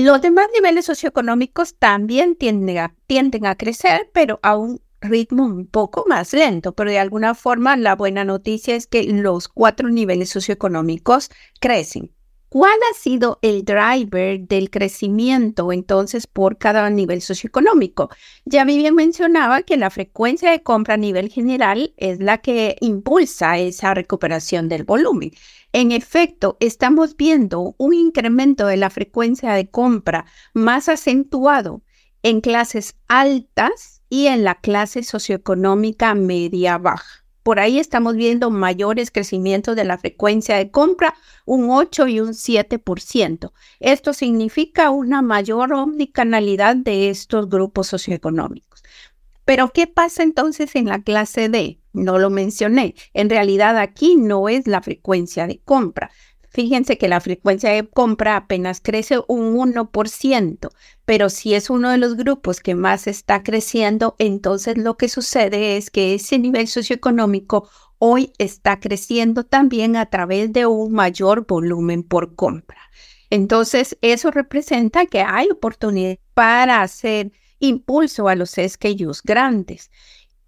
Los 0.02 0.22
demás 0.22 0.46
niveles 0.54 0.86
socioeconómicos 0.86 1.74
también 1.76 2.34
tienden 2.34 2.78
a, 2.78 2.96
tienden 3.06 3.44
a 3.44 3.54
crecer, 3.54 4.08
pero 4.14 4.40
a 4.42 4.56
un 4.56 4.80
ritmo 5.02 5.44
un 5.44 5.66
poco 5.66 6.06
más 6.08 6.32
lento, 6.32 6.74
pero 6.74 6.90
de 6.90 6.98
alguna 6.98 7.34
forma 7.34 7.76
la 7.76 7.96
buena 7.96 8.24
noticia 8.24 8.74
es 8.76 8.86
que 8.86 9.02
los 9.02 9.48
cuatro 9.48 9.90
niveles 9.90 10.30
socioeconómicos 10.30 11.28
crecen. 11.60 12.14
¿Cuál 12.50 12.80
ha 12.90 12.98
sido 12.98 13.38
el 13.42 13.64
driver 13.64 14.40
del 14.40 14.70
crecimiento 14.70 15.70
entonces 15.70 16.26
por 16.26 16.58
cada 16.58 16.90
nivel 16.90 17.22
socioeconómico? 17.22 18.10
Ya 18.44 18.64
bien 18.64 18.96
mencionaba 18.96 19.62
que 19.62 19.76
la 19.76 19.88
frecuencia 19.88 20.50
de 20.50 20.60
compra 20.60 20.94
a 20.94 20.96
nivel 20.96 21.28
general 21.28 21.94
es 21.96 22.18
la 22.18 22.38
que 22.38 22.74
impulsa 22.80 23.56
esa 23.58 23.94
recuperación 23.94 24.68
del 24.68 24.82
volumen. 24.82 25.30
En 25.72 25.92
efecto, 25.92 26.56
estamos 26.58 27.16
viendo 27.16 27.76
un 27.78 27.94
incremento 27.94 28.66
de 28.66 28.78
la 28.78 28.90
frecuencia 28.90 29.52
de 29.52 29.70
compra 29.70 30.24
más 30.52 30.88
acentuado 30.88 31.84
en 32.24 32.40
clases 32.40 32.96
altas 33.06 34.02
y 34.08 34.26
en 34.26 34.42
la 34.42 34.56
clase 34.56 35.04
socioeconómica 35.04 36.16
media-baja. 36.16 37.19
Por 37.42 37.58
ahí 37.58 37.78
estamos 37.78 38.16
viendo 38.16 38.50
mayores 38.50 39.10
crecimientos 39.10 39.76
de 39.76 39.84
la 39.84 39.98
frecuencia 39.98 40.56
de 40.56 40.70
compra, 40.70 41.14
un 41.46 41.70
8 41.70 42.06
y 42.08 42.20
un 42.20 42.34
7%. 42.34 43.52
Esto 43.80 44.12
significa 44.12 44.90
una 44.90 45.22
mayor 45.22 45.72
omnicanalidad 45.72 46.76
de 46.76 47.10
estos 47.10 47.48
grupos 47.48 47.86
socioeconómicos. 47.86 48.82
Pero, 49.44 49.72
¿qué 49.72 49.86
pasa 49.86 50.22
entonces 50.22 50.76
en 50.76 50.86
la 50.86 51.02
clase 51.02 51.48
D? 51.48 51.80
No 51.92 52.18
lo 52.18 52.30
mencioné. 52.30 52.94
En 53.14 53.28
realidad 53.28 53.78
aquí 53.78 54.16
no 54.16 54.48
es 54.48 54.68
la 54.68 54.80
frecuencia 54.80 55.46
de 55.46 55.58
compra, 55.58 56.10
Fíjense 56.52 56.98
que 56.98 57.08
la 57.08 57.20
frecuencia 57.20 57.70
de 57.70 57.88
compra 57.88 58.36
apenas 58.36 58.80
crece 58.80 59.20
un 59.28 59.56
1%, 59.56 60.70
pero 61.04 61.30
si 61.30 61.54
es 61.54 61.70
uno 61.70 61.90
de 61.90 61.98
los 61.98 62.16
grupos 62.16 62.58
que 62.58 62.74
más 62.74 63.06
está 63.06 63.44
creciendo, 63.44 64.16
entonces 64.18 64.76
lo 64.76 64.96
que 64.96 65.08
sucede 65.08 65.76
es 65.76 65.90
que 65.90 66.14
ese 66.14 66.40
nivel 66.40 66.66
socioeconómico 66.66 67.68
hoy 67.98 68.32
está 68.38 68.80
creciendo 68.80 69.44
también 69.44 69.94
a 69.94 70.06
través 70.06 70.52
de 70.52 70.66
un 70.66 70.92
mayor 70.92 71.46
volumen 71.46 72.02
por 72.02 72.34
compra. 72.34 72.80
Entonces, 73.30 73.96
eso 74.00 74.32
representa 74.32 75.06
que 75.06 75.20
hay 75.20 75.48
oportunidad 75.50 76.18
para 76.34 76.82
hacer 76.82 77.30
impulso 77.60 78.26
a 78.26 78.34
los 78.34 78.56
SKUs 78.56 79.22
grandes. 79.22 79.90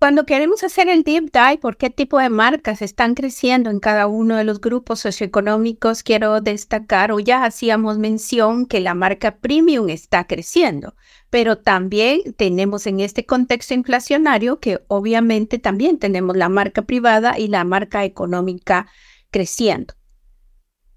Cuando 0.03 0.27
queremos 0.27 0.65
hacer 0.65 0.89
el 0.89 1.05
deep 1.05 1.31
dive 1.31 1.59
por 1.59 1.77
qué 1.77 1.89
tipo 1.89 2.19
de 2.19 2.29
marcas 2.29 2.83
están 2.83 3.15
creciendo 3.15 3.71
en 3.71 3.79
cada 3.79 4.09
uno 4.09 4.35
de 4.35 4.43
los 4.43 4.61
grupos 4.61 4.99
socioeconómicos, 4.99 6.03
quiero 6.03 6.41
destacar, 6.41 7.13
o 7.13 7.21
ya 7.21 7.45
hacíamos 7.45 7.99
mención 7.99 8.67
que 8.67 8.81
la 8.81 8.95
marca 8.95 9.37
premium 9.37 9.89
está 9.91 10.27
creciendo, 10.27 10.97
pero 11.31 11.59
también 11.59 12.35
tenemos 12.37 12.89
en 12.89 12.99
este 12.99 13.27
contexto 13.27 13.75
inflacionario 13.75 14.59
que 14.59 14.81
obviamente 14.89 15.61
también 15.61 16.01
tenemos 16.01 16.37
la 16.37 16.49
marca 16.49 16.83
privada 16.83 17.39
y 17.39 17.47
la 17.47 17.63
marca 17.63 18.05
económica 18.05 18.89
creciendo. 19.31 19.95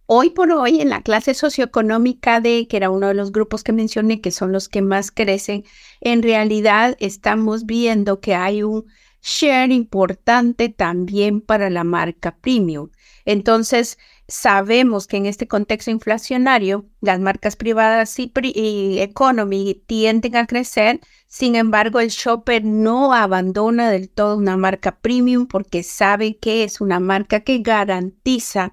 Hoy 0.07 0.29
por 0.29 0.51
hoy, 0.51 0.81
en 0.81 0.89
la 0.89 1.01
clase 1.01 1.33
socioeconómica 1.33 2.39
D, 2.39 2.67
que 2.69 2.77
era 2.77 2.91
uno 2.91 3.07
de 3.07 3.15
los 3.15 3.31
grupos 3.31 3.63
que 3.63 3.71
mencioné, 3.73 4.21
que 4.21 4.29
son 4.29 4.51
los 4.51 4.69
que 4.69 4.83
más 4.83 5.09
crecen, 5.09 5.63
en 5.99 6.21
realidad 6.21 6.95
estamos 6.99 7.65
viendo 7.65 8.19
que 8.19 8.35
hay 8.35 8.61
un 8.61 8.85
share 9.23 9.71
importante 9.71 10.69
también 10.69 11.41
para 11.41 11.71
la 11.71 11.83
marca 11.83 12.37
premium. 12.37 12.91
Entonces, 13.25 13.97
sabemos 14.27 15.07
que 15.07 15.17
en 15.17 15.25
este 15.25 15.47
contexto 15.47 15.89
inflacionario, 15.89 16.85
las 17.01 17.19
marcas 17.19 17.55
privadas 17.55 18.19
y, 18.19 18.31
y, 18.53 18.99
economy 18.99 19.83
tienden 19.87 20.35
a 20.35 20.45
crecer. 20.45 20.99
Sin 21.27 21.55
embargo, 21.55 21.99
el 21.99 22.09
shopper 22.09 22.63
no 22.63 23.11
abandona 23.11 23.89
del 23.89 24.09
todo 24.11 24.37
una 24.37 24.55
marca 24.55 24.99
premium 24.99 25.47
porque 25.47 25.81
sabe 25.81 26.37
que 26.37 26.63
es 26.63 26.79
una 26.79 26.99
marca 26.99 27.39
que 27.39 27.57
garantiza 27.57 28.71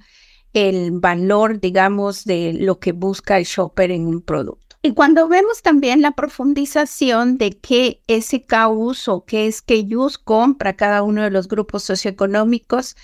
el 0.52 0.90
valor, 0.92 1.60
digamos, 1.60 2.24
de 2.24 2.52
lo 2.52 2.78
que 2.78 2.92
busca 2.92 3.38
el 3.38 3.44
shopper 3.44 3.90
en 3.90 4.06
un 4.06 4.20
producto. 4.20 4.76
Y 4.82 4.94
cuando 4.94 5.28
vemos 5.28 5.62
también 5.62 6.02
la 6.02 6.10
profundización 6.10 7.38
de 7.38 7.52
qué 7.52 8.00
SKUs 8.08 9.06
o 9.06 9.24
qué 9.24 9.50
SKUs 9.50 10.18
compra 10.18 10.74
cada 10.74 11.04
uno 11.04 11.22
de 11.22 11.30
los 11.30 11.46
grupos 11.46 11.84
socioeconómicos, 11.84 12.96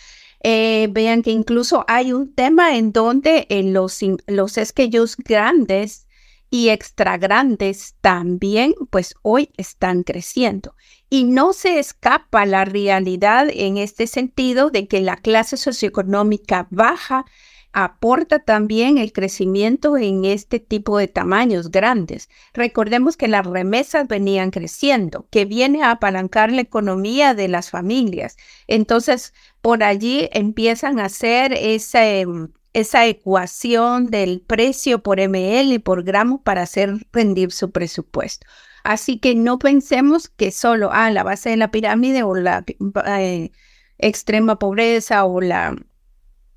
eh, 0.42 0.88
vean 0.90 1.22
que 1.22 1.30
incluso 1.30 1.84
hay 1.86 2.12
un 2.12 2.34
tema 2.34 2.76
en 2.76 2.92
donde 2.92 3.46
en 3.48 3.72
los, 3.72 4.00
los 4.26 4.52
SKUs 4.54 5.16
grandes 5.18 6.07
y 6.50 6.70
extra 6.70 7.18
grandes 7.18 7.94
también, 8.00 8.74
pues 8.90 9.14
hoy 9.22 9.50
están 9.56 10.02
creciendo. 10.02 10.74
Y 11.10 11.24
no 11.24 11.52
se 11.52 11.78
escapa 11.78 12.46
la 12.46 12.64
realidad 12.64 13.48
en 13.52 13.78
este 13.78 14.06
sentido 14.06 14.70
de 14.70 14.88
que 14.88 15.00
la 15.00 15.16
clase 15.16 15.56
socioeconómica 15.56 16.66
baja 16.70 17.24
aporta 17.72 18.38
también 18.40 18.98
el 18.98 19.12
crecimiento 19.12 19.96
en 19.96 20.24
este 20.24 20.58
tipo 20.58 20.98
de 20.98 21.06
tamaños 21.06 21.70
grandes. 21.70 22.28
Recordemos 22.54 23.16
que 23.16 23.28
las 23.28 23.46
remesas 23.46 24.08
venían 24.08 24.50
creciendo, 24.50 25.26
que 25.30 25.44
viene 25.44 25.82
a 25.82 25.92
apalancar 25.92 26.50
la 26.50 26.62
economía 26.62 27.34
de 27.34 27.48
las 27.48 27.70
familias. 27.70 28.36
Entonces, 28.66 29.34
por 29.60 29.82
allí 29.82 30.28
empiezan 30.32 30.98
a 30.98 31.04
hacer 31.06 31.52
esa, 31.52 32.06
em, 32.06 32.48
esa 32.80 33.06
ecuación 33.06 34.06
del 34.06 34.40
precio 34.40 35.02
por 35.02 35.18
ml 35.20 35.73
y 35.73 35.78
por 35.78 36.02
gramo 36.04 36.42
para 36.42 36.62
hacer 36.62 37.06
rendir 37.12 37.52
su 37.52 37.70
presupuesto. 37.70 38.47
Así 38.85 39.18
que 39.18 39.35
no 39.35 39.58
pensemos 39.58 40.28
que 40.28 40.50
solo 40.50 40.92
a 40.92 41.06
ah, 41.06 41.11
la 41.11 41.23
base 41.23 41.50
de 41.50 41.56
la 41.56 41.70
pirámide 41.70 42.23
o 42.23 42.35
la 42.35 42.64
eh, 43.06 43.50
extrema 43.99 44.58
pobreza 44.58 45.25
o 45.25 45.40
la 45.40 45.76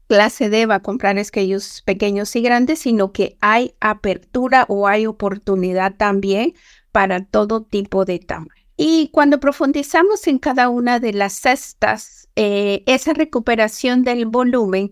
clase 0.08 0.50
D 0.50 0.66
va 0.66 0.76
a 0.76 0.82
comprar 0.82 1.18
aquellos 1.18 1.82
pequeños 1.84 2.36
y 2.36 2.42
grandes, 2.42 2.80
sino 2.80 3.12
que 3.12 3.38
hay 3.42 3.76
apertura 3.80 4.66
o 4.68 4.88
hay 4.88 5.08
oportunidad 5.08 5.96
también 5.96 6.54
para 6.92 7.24
todo 7.26 7.64
tipo 7.64 8.06
de 8.06 8.20
tamaño. 8.20 8.62
Y 8.76 9.10
cuando 9.12 9.40
profundizamos 9.40 10.28
en 10.28 10.40
cada 10.40 10.70
una 10.70 11.00
de 11.00 11.14
las 11.14 11.34
cestas, 11.34 12.30
eh, 12.36 12.84
esa 12.88 13.14
recuperación 13.14 14.04
del 14.04 14.26
volumen, 14.26 14.92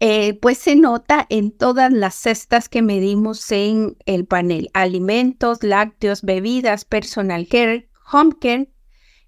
eh, 0.00 0.34
pues 0.40 0.58
se 0.58 0.76
nota 0.76 1.26
en 1.30 1.50
todas 1.50 1.92
las 1.92 2.14
cestas 2.14 2.68
que 2.68 2.82
medimos 2.82 3.50
en 3.52 3.96
el 4.06 4.26
panel. 4.26 4.70
Alimentos, 4.74 5.62
lácteos, 5.62 6.22
bebidas, 6.22 6.84
personal 6.84 7.46
care, 7.48 7.88
home 8.12 8.32
care 8.40 8.70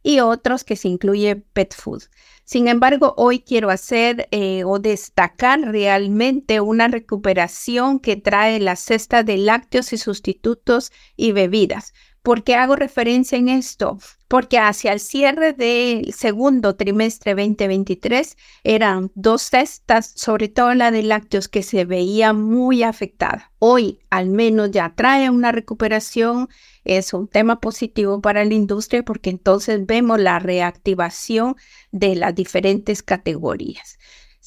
y 0.02 0.20
otros 0.20 0.64
que 0.64 0.76
se 0.76 0.88
incluye 0.88 1.37
pet 1.37 1.75
food. 1.75 2.04
Sin 2.44 2.68
embargo, 2.68 3.14
hoy 3.16 3.40
quiero 3.40 3.70
hacer 3.70 4.28
eh, 4.30 4.62
o 4.64 4.78
destacar 4.78 5.61
realmente 5.61 6.61
una 6.61 6.87
recuperación 6.87 7.99
que 7.99 8.14
trae 8.14 8.61
la 8.61 8.76
cesta 8.76 9.25
de 9.25 9.37
lácteos 9.37 9.92
y 9.92 9.99
sustitutos 9.99 10.92
y 11.16 11.32
bebidas. 11.32 11.92
¿Por 12.26 12.42
qué 12.42 12.56
hago 12.56 12.75
referencia 12.75 13.38
en 13.38 13.49
esto? 13.49 13.99
Porque 14.26 14.59
hacia 14.59 14.92
el 14.92 14.99
cierre 14.99 15.52
del 15.52 16.12
segundo 16.12 16.75
trimestre 16.75 17.37
2023 17.37 18.37
eran 18.64 19.12
dos 19.14 19.42
cestas, 19.42 20.12
sobre 20.16 20.49
todo 20.49 20.75
la 20.75 20.90
de 20.90 21.04
lácteos, 21.04 21.47
que 21.47 21.62
se 21.62 21.85
veía 21.85 22.33
muy 22.33 22.83
afectada. 22.83 23.52
Hoy 23.61 24.00
al 24.11 24.30
menos 24.30 24.73
ya 24.73 24.92
trae 24.97 25.30
una 25.30 25.52
recuperación, 25.52 26.49
es 26.83 27.14
un 27.14 27.28
tema 27.28 27.61
positivo 27.61 28.21
para 28.21 28.45
la 28.45 28.54
industria 28.54 29.04
porque 29.04 29.30
entonces 29.30 29.87
vemos 29.87 30.18
la 30.18 30.40
reactivación 30.40 31.54
de 31.92 32.16
las 32.16 32.35
diferentes 32.35 33.04
categorías 33.04 33.99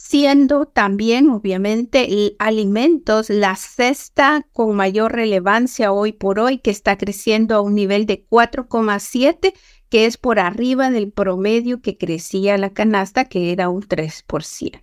siendo 0.01 0.65
también, 0.65 1.29
obviamente, 1.29 2.35
alimentos 2.39 3.29
la 3.29 3.55
cesta 3.55 4.47
con 4.53 4.75
mayor 4.75 5.11
relevancia 5.11 5.91
hoy 5.91 6.13
por 6.13 6.39
hoy, 6.39 6.57
que 6.57 6.71
está 6.71 6.97
creciendo 6.97 7.53
a 7.53 7.61
un 7.61 7.75
nivel 7.75 8.05
de 8.05 8.25
4,7, 8.27 9.53
que 9.89 10.05
es 10.05 10.17
por 10.17 10.39
arriba 10.39 10.89
del 10.89 11.11
promedio 11.11 11.81
que 11.81 11.97
crecía 11.97 12.57
la 12.57 12.71
canasta, 12.71 13.25
que 13.25 13.51
era 13.51 13.69
un 13.69 13.83
3%. 13.83 14.81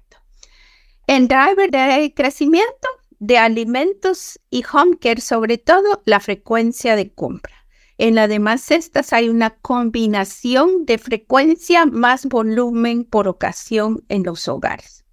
En 1.09 1.29
driver 1.29 1.71
de 1.71 2.13
crecimiento 2.15 2.89
de 3.19 3.39
alimentos 3.39 4.39
y 4.51 4.65
home 4.71 4.99
care, 4.99 5.23
sobre 5.23 5.57
todo 5.59 6.03
la 6.05 6.21
frecuencia 6.21 6.95
de 6.95 7.11
compra. 7.11 7.67
En 7.99 8.15
las 8.15 8.29
demás 8.29 8.61
cestas 8.61 9.13
hay 9.15 9.31
una 9.31 9.51
combinación 9.51 10.85
de 10.85 10.99
frecuencia 10.99 11.87
más 11.87 12.27
volumen 12.27 13.05
por 13.05 13.27
ocasión 13.27 14.05
en 14.09 14.23
los 14.23 14.47
hogares. 14.47 15.06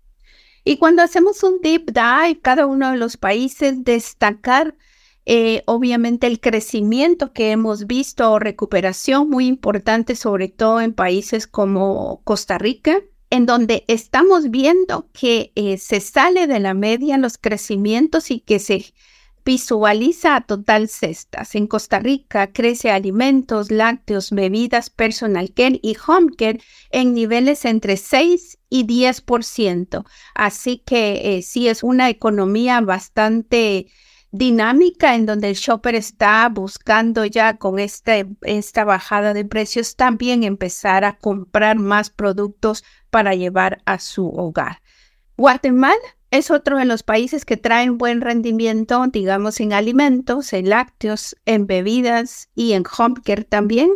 Y 0.64 0.78
cuando 0.78 1.02
hacemos 1.02 1.44
un 1.44 1.60
deep 1.62 1.92
dive, 1.92 2.40
cada 2.42 2.66
uno 2.66 2.92
de 2.92 2.98
los 2.98 3.18
países 3.18 3.84
destacar 3.84 4.76
eh, 5.26 5.64
obviamente 5.68 6.28
el 6.28 6.40
crecimiento 6.40 7.32
que 7.32 7.52
hemos 7.52 7.88
visto 7.88 8.32
o 8.32 8.40
recuperación 8.40 9.30
muy 9.30 9.48
importante, 9.48 10.16
sobre 10.16 10.50
todo 10.50 10.82
en 10.82 10.94
países 10.94 11.48
como 11.48 12.22
Costa 12.24 12.58
Rica, 12.58 13.02
en 13.30 13.46
donde 13.46 13.86
estamos 13.88 14.52
viendo 14.52 15.10
que 15.14 15.52
eh, 15.56 15.78
se 15.78 16.02
sale 16.02 16.46
de 16.48 16.60
la 16.60 16.74
media 16.74 17.18
los 17.18 17.38
crecimientos 17.38 18.32
y 18.32 18.42
que 18.42 18.60
se 18.60 18.94
visualiza 19.46 20.36
a 20.36 20.42
total 20.42 20.88
cestas. 20.88 21.56
En 21.56 21.68
Costa 21.68 22.00
Rica 22.00 22.52
crece 22.52 22.92
alimentos, 22.92 23.72
lácteos, 23.72 24.32
bebidas, 24.32 24.90
personal 24.90 25.54
care 25.54 25.80
y 25.82 25.96
home 26.06 26.32
care 26.38 26.60
en 26.92 27.14
niveles 27.14 27.66
entre 27.66 27.98
6 27.98 28.60
y 28.70 28.86
10%. 28.86 30.06
Así 30.36 30.78
que 30.86 31.38
eh, 31.38 31.42
sí 31.42 31.68
es 31.68 31.84
una 31.84 32.10
economía 32.10 32.82
bastante 32.82 33.88
dinámica 34.32 35.14
en 35.14 35.28
donde 35.28 35.50
el 35.50 35.56
shopper 35.56 35.94
está 35.94 36.50
buscando 36.50 37.24
ya 37.24 37.58
con 37.58 37.78
este, 37.78 38.26
esta 38.42 38.84
bajada 38.84 39.34
de 39.36 39.46
precios 39.46 39.96
también 39.96 40.44
empezar 40.44 41.06
a 41.06 41.18
comprar 41.18 41.78
más 41.78 42.10
productos 42.10 42.84
para 43.12 43.36
llevar 43.36 43.84
a 43.86 44.00
su 44.00 44.28
hogar. 44.30 44.82
Guatemala 45.38 46.02
es 46.34 46.50
otro 46.50 46.80
de 46.80 46.86
los 46.86 47.04
países 47.04 47.46
que 47.46 47.58
traen 47.58 48.00
buen 48.00 48.20
rendimiento, 48.20 49.06
digamos, 49.06 49.60
en 49.60 49.72
alimentos, 49.72 50.52
en 50.54 50.68
lácteos, 50.68 51.36
en 51.46 51.68
bebidas 51.68 52.50
y 52.56 52.74
en 52.74 52.84
home 52.98 53.22
care 53.24 53.44
también. 53.44 53.92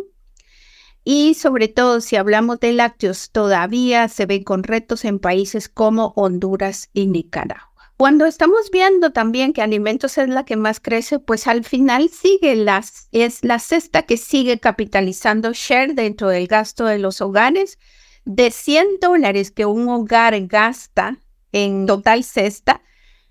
Y 1.02 1.34
sobre 1.34 1.66
todo, 1.66 2.00
si 2.00 2.14
hablamos 2.14 2.60
de 2.60 2.72
lácteos, 2.74 3.32
todavía 3.32 4.06
se 4.06 4.26
ven 4.26 4.44
con 4.44 4.62
retos 4.62 5.04
en 5.04 5.18
países 5.18 5.68
como 5.68 6.12
Honduras 6.14 6.90
y 6.92 7.08
Nicaragua. 7.08 7.92
Cuando 7.96 8.24
estamos 8.24 8.70
viendo 8.70 9.10
también 9.10 9.52
que 9.52 9.62
alimentos 9.62 10.16
es 10.16 10.28
la 10.28 10.44
que 10.44 10.54
más 10.54 10.78
crece, 10.78 11.18
pues 11.18 11.48
al 11.48 11.64
final 11.64 12.08
sigue 12.08 12.54
las, 12.54 13.08
es 13.10 13.42
la 13.42 13.58
cesta 13.58 14.02
que 14.02 14.16
sigue 14.16 14.60
capitalizando 14.60 15.50
share 15.52 15.96
dentro 15.96 16.28
del 16.28 16.46
gasto 16.46 16.84
de 16.84 17.00
los 17.00 17.20
hogares. 17.20 17.80
De 18.24 18.52
100 18.52 19.00
dólares 19.00 19.50
que 19.50 19.66
un 19.66 19.88
hogar 19.88 20.40
gasta 20.46 21.18
en 21.52 21.86
total 21.86 22.24
cesta, 22.24 22.82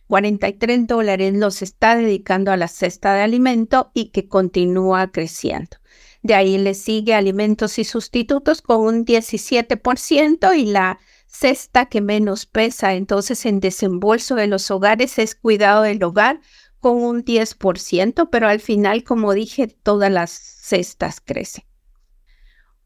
43 0.07 0.87
dólares 0.87 1.33
los 1.33 1.61
está 1.61 1.95
dedicando 1.95 2.51
a 2.51 2.57
la 2.57 2.67
cesta 2.67 3.13
de 3.13 3.21
alimento 3.21 3.91
y 3.93 4.09
que 4.09 4.27
continúa 4.27 5.11
creciendo. 5.11 5.77
De 6.23 6.33
ahí 6.33 6.57
le 6.57 6.73
sigue 6.73 7.13
alimentos 7.13 7.77
y 7.77 7.83
sustitutos 7.83 8.61
con 8.61 8.81
un 8.81 9.05
17% 9.05 10.57
y 10.57 10.65
la 10.65 10.99
cesta 11.27 11.87
que 11.87 12.01
menos 12.01 12.45
pesa 12.45 12.95
entonces 12.95 13.45
en 13.45 13.59
desembolso 13.59 14.35
de 14.35 14.47
los 14.47 14.71
hogares 14.71 15.19
es 15.19 15.35
cuidado 15.35 15.83
del 15.83 16.01
hogar 16.03 16.39
con 16.79 17.03
un 17.03 17.23
10%, 17.23 18.29
pero 18.31 18.47
al 18.47 18.59
final, 18.59 19.03
como 19.03 19.33
dije, 19.33 19.67
todas 19.67 20.11
las 20.11 20.31
cestas 20.31 21.21
crecen. 21.21 21.66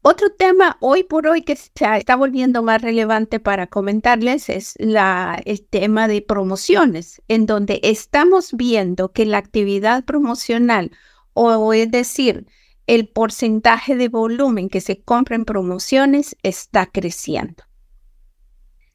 Otro 0.04 0.30
tema 0.30 0.78
hoy 0.80 1.04
por 1.04 1.28
hoy 1.28 1.42
que 1.42 1.54
se 1.54 1.70
está 1.96 2.16
volviendo 2.16 2.64
más 2.64 2.82
relevante 2.82 3.38
para 3.38 3.68
comentarles 3.68 4.48
es 4.48 4.74
el 4.76 5.66
tema 5.70 6.08
de 6.08 6.22
promociones, 6.22 7.22
en 7.28 7.46
donde 7.46 7.78
estamos 7.84 8.52
viendo 8.52 9.12
que 9.12 9.24
la 9.24 9.38
actividad 9.38 10.04
promocional, 10.04 10.90
o 11.34 11.72
es 11.72 11.88
decir, 11.88 12.48
el 12.88 13.06
porcentaje 13.06 13.94
de 13.94 14.08
volumen 14.08 14.68
que 14.68 14.80
se 14.80 15.00
compra 15.00 15.36
en 15.36 15.44
promociones 15.44 16.36
está 16.42 16.86
creciendo. 16.86 17.62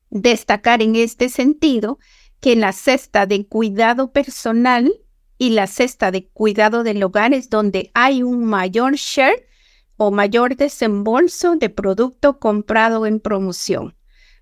Destacar 0.09 0.81
en 0.81 0.97
este 0.97 1.29
sentido 1.29 1.99
que 2.41 2.57
la 2.57 2.73
cesta 2.73 3.25
de 3.25 3.47
cuidado 3.47 4.11
personal 4.11 4.93
y 5.37 5.51
la 5.51 5.67
cesta 5.67 6.11
de 6.11 6.27
cuidado 6.27 6.83
del 6.83 7.01
hogar 7.01 7.33
es 7.33 7.49
donde 7.49 7.91
hay 7.93 8.23
un 8.23 8.43
mayor 8.43 8.95
share 8.95 9.47
o 9.97 10.11
mayor 10.11 10.55
desembolso 10.55 11.55
de 11.55 11.69
producto 11.69 12.39
comprado 12.39 13.05
en 13.05 13.19
promoción. 13.19 13.95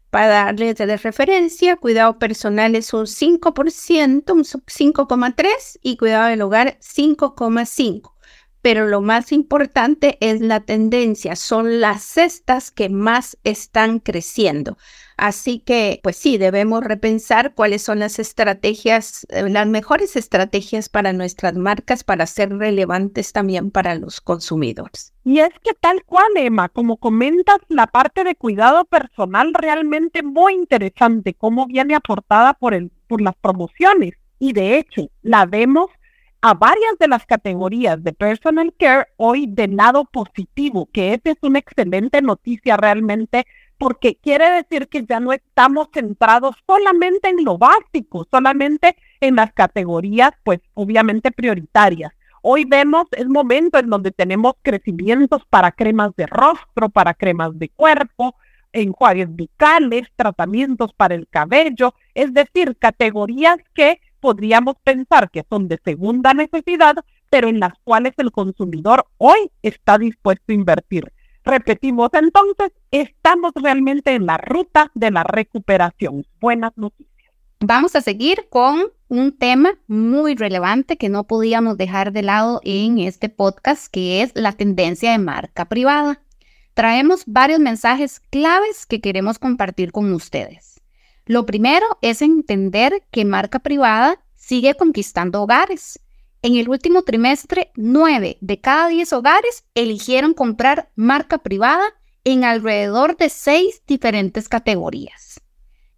Para 0.10 0.28
darles 0.28 0.76
de 0.76 0.98
referencia, 0.98 1.76
cuidado 1.76 2.20
personal 2.20 2.76
es 2.76 2.94
un 2.94 3.06
5%, 3.06 4.32
un 4.32 4.44
5,3% 4.44 5.80
y 5.82 5.98
cuidado 5.98 6.30
del 6.30 6.42
hogar 6.42 6.78
5,5% 6.80 8.16
pero 8.66 8.88
lo 8.88 9.00
más 9.00 9.32
importante 9.32 10.18
es 10.22 10.42
la 10.42 10.60
tendencia, 10.60 11.36
son 11.36 11.82
las 11.82 12.02
cestas 12.02 12.72
que 12.72 12.90
más 12.90 13.38
están 13.44 14.00
creciendo. 14.00 14.76
Así 15.18 15.60
que, 15.60 16.00
pues 16.04 16.18
sí, 16.18 16.38
debemos 16.38 16.84
repensar 16.84 17.54
cuáles 17.54 17.82
son 17.82 18.00
las 18.00 18.20
estrategias, 18.20 19.26
eh, 19.30 19.50
las 19.50 19.66
mejores 19.68 20.16
estrategias 20.16 20.90
para 20.90 21.14
nuestras 21.14 21.56
marcas 21.56 22.04
para 22.04 22.26
ser 22.26 22.58
relevantes 22.58 23.32
también 23.32 23.72
para 23.72 23.96
los 23.96 24.20
consumidores. 24.20 25.14
Y 25.24 25.40
es 25.40 25.52
que 25.64 25.74
tal 25.80 26.04
cual, 26.04 26.28
Emma, 26.36 26.70
como 26.70 26.98
comentas, 26.98 27.58
la 27.70 27.88
parte 27.88 28.24
de 28.24 28.36
cuidado 28.36 28.86
personal 28.86 29.54
realmente 29.54 30.22
muy 30.22 30.54
interesante, 30.54 31.34
cómo 31.34 31.66
viene 31.66 31.96
aportada 31.96 32.54
por, 32.54 32.74
el, 32.74 32.92
por 33.08 33.22
las 33.22 33.36
promociones. 33.36 34.14
Y 34.38 34.52
de 34.52 34.78
hecho, 34.78 35.10
la 35.22 35.46
vemos 35.46 35.90
a 36.42 36.54
varias 36.54 37.00
de 37.00 37.08
las 37.08 37.26
categorías 37.26 38.04
de 38.04 38.14
personal 38.14 38.72
care 38.78 39.08
hoy 39.18 39.48
del 39.48 39.76
lado 39.76 40.06
positivo, 40.06 40.88
que 40.94 41.16
esa 41.16 41.32
es 41.32 41.38
una 41.42 41.58
excelente 41.58 42.22
noticia 42.22 42.78
realmente, 42.78 43.48
porque 43.78 44.16
quiere 44.16 44.50
decir 44.52 44.88
que 44.88 45.06
ya 45.06 45.20
no 45.20 45.34
estamos 45.34 45.90
centrados 45.94 46.56
solamente 46.66 47.30
en 47.30 47.44
lo 47.44 47.58
básico, 47.58 48.28
solamente 48.32 48.96
en 49.20 49.36
las 49.36 49.54
categorías, 49.54 50.32
pues 50.44 50.60
obviamente 50.74 51.32
prioritarias. 51.32 52.14
Hoy 52.42 52.66
vemos 52.66 53.06
el 53.14 53.30
momento 53.30 53.80
en 53.80 53.90
donde 53.90 54.12
tenemos 54.12 54.54
crecimientos 54.62 55.44
para 55.50 55.72
cremas 55.72 56.16
de 56.16 56.28
rostro, 56.28 56.90
para 56.90 57.14
cremas 57.14 57.58
de 57.58 57.70
cuerpo, 57.70 58.36
enjuagues 58.72 59.30
bucales, 59.30 60.08
tratamientos 60.16 60.94
para 60.94 61.16
el 61.16 61.28
cabello, 61.28 61.96
es 62.14 62.34
decir, 62.34 62.78
categorías 62.78 63.58
que 63.74 64.00
podríamos 64.20 64.76
pensar 64.84 65.30
que 65.32 65.44
son 65.50 65.68
de 65.68 65.80
segunda 65.84 66.34
necesidad, 66.34 66.96
pero 67.30 67.48
en 67.48 67.60
las 67.60 67.74
cuales 67.84 68.14
el 68.18 68.32
consumidor 68.32 69.08
hoy 69.18 69.52
está 69.62 69.98
dispuesto 69.98 70.46
a 70.50 70.54
invertir. 70.54 71.12
Repetimos 71.44 72.10
entonces, 72.14 72.72
estamos 73.02 73.52
realmente 73.56 74.14
en 74.14 74.26
la 74.26 74.38
ruta 74.38 74.90
de 74.94 75.12
la 75.12 75.24
recuperación. 75.24 76.26
Buenas 76.40 76.72
noticias. 76.78 77.34
Vamos 77.60 77.94
a 77.96 78.02
seguir 78.02 78.48
con 78.50 78.84
un 79.10 79.38
tema 79.38 79.74
muy 79.88 80.36
relevante 80.36 80.96
que 80.96 81.10
no 81.10 81.26
podíamos 81.26 81.78
dejar 81.78 82.14
de 82.14 82.22
lado 82.22 82.62
en 82.64 83.00
este 83.00 83.28
podcast, 83.28 83.88
que 83.92 84.22
es 84.22 84.32
la 84.34 84.54
tendencia 84.54 85.12
de 85.12 85.18
marca 85.18 85.66
privada. 85.66 86.22
Traemos 86.74 87.24
varios 87.26 87.60
mensajes 87.60 88.22
claves 88.30 88.86
que 88.86 89.02
queremos 89.02 89.40
compartir 89.40 89.92
con 89.92 90.14
ustedes. 90.14 90.82
Lo 91.26 91.46
primero 91.46 91.86
es 92.02 92.22
entender 92.22 93.04
que 93.12 93.26
marca 93.26 93.60
privada 93.60 94.24
sigue 94.36 94.74
conquistando 94.74 95.42
hogares. 95.42 96.00
En 96.42 96.56
el 96.56 96.70
último 96.70 97.02
trimestre, 97.02 97.72
9 97.76 98.38
de 98.40 98.62
cada 98.62 98.88
10 98.88 99.12
hogares 99.14 99.66
eligieron 99.74 100.34
comprar 100.34 100.92
marca 100.96 101.40
privada 101.40 101.84
en 102.26 102.44
alrededor 102.44 103.16
de 103.16 103.30
6 103.30 103.84
diferentes 103.88 104.50
categorías. 104.50 105.40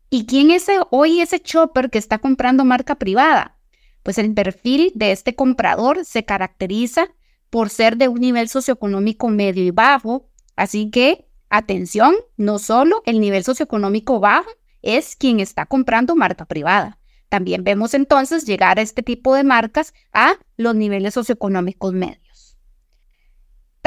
¿Y 0.09 0.25
quién 0.25 0.51
es 0.51 0.67
hoy 0.91 1.21
ese 1.21 1.41
shopper 1.43 1.89
que 1.89 1.97
está 1.97 2.19
comprando 2.19 2.63
marca 2.63 2.95
privada? 2.95 3.57
Pues 4.03 4.17
el 4.17 4.33
perfil 4.33 4.91
de 4.93 5.11
este 5.11 5.35
comprador 5.35 6.05
se 6.05 6.25
caracteriza 6.25 7.07
por 7.49 7.69
ser 7.69 7.97
de 7.97 8.09
un 8.09 8.19
nivel 8.19 8.49
socioeconómico 8.49 9.29
medio 9.29 9.63
y 9.63 9.71
bajo, 9.71 10.29
así 10.55 10.91
que 10.91 11.27
atención, 11.49 12.13
no 12.35 12.59
solo 12.59 13.01
el 13.05 13.19
nivel 13.19 13.43
socioeconómico 13.43 14.19
bajo, 14.19 14.49
es 14.81 15.15
quien 15.15 15.39
está 15.39 15.65
comprando 15.65 16.15
marca 16.15 16.45
privada. 16.45 16.99
También 17.29 17.63
vemos 17.63 17.93
entonces 17.93 18.45
llegar 18.45 18.79
a 18.79 18.81
este 18.81 19.01
tipo 19.01 19.33
de 19.33 19.43
marcas 19.43 19.93
a 20.13 20.35
los 20.55 20.75
niveles 20.75 21.13
socioeconómicos 21.13 21.93
medios. 21.93 22.26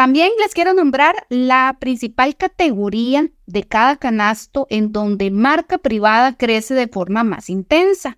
También 0.01 0.31
les 0.41 0.55
quiero 0.55 0.73
nombrar 0.73 1.27
la 1.29 1.77
principal 1.79 2.35
categoría 2.35 3.31
de 3.45 3.65
cada 3.65 3.97
canasto 3.97 4.67
en 4.71 4.93
donde 4.93 5.31
marca 5.31 5.77
privada 5.77 6.39
crece 6.39 6.73
de 6.73 6.89
forma 6.89 7.23
más 7.23 7.51
intensa. 7.51 8.17